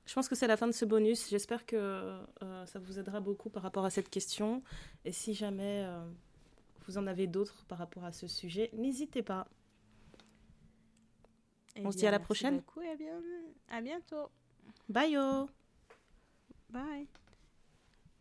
je 0.06 0.14
pense 0.14 0.28
que 0.28 0.36
c'est 0.36 0.46
la 0.46 0.56
fin 0.56 0.68
de 0.68 0.72
ce 0.72 0.84
bonus. 0.84 1.28
J'espère 1.28 1.66
que 1.66 1.74
euh, 1.76 2.66
ça 2.66 2.78
vous 2.78 3.00
aidera 3.00 3.18
beaucoup 3.18 3.50
par 3.50 3.64
rapport 3.64 3.84
à 3.84 3.90
cette 3.90 4.08
question. 4.08 4.62
Et 5.04 5.10
si 5.10 5.34
jamais 5.34 5.82
euh, 5.84 6.00
vous 6.86 6.96
en 6.96 7.08
avez 7.08 7.26
d'autres 7.26 7.64
par 7.66 7.78
rapport 7.78 8.04
à 8.04 8.12
ce 8.12 8.28
sujet, 8.28 8.70
n'hésitez 8.72 9.24
pas. 9.24 9.48
On 11.76 11.90
se 11.90 11.96
dit 11.98 12.06
à 12.06 12.10
la 12.10 12.18
prochaine. 12.18 12.56
Beaucoup 12.56 12.82
et 12.82 12.96
à, 13.68 13.80
bientôt. 13.80 14.30
Bye. 14.88 15.16
Bye. 16.70 17.08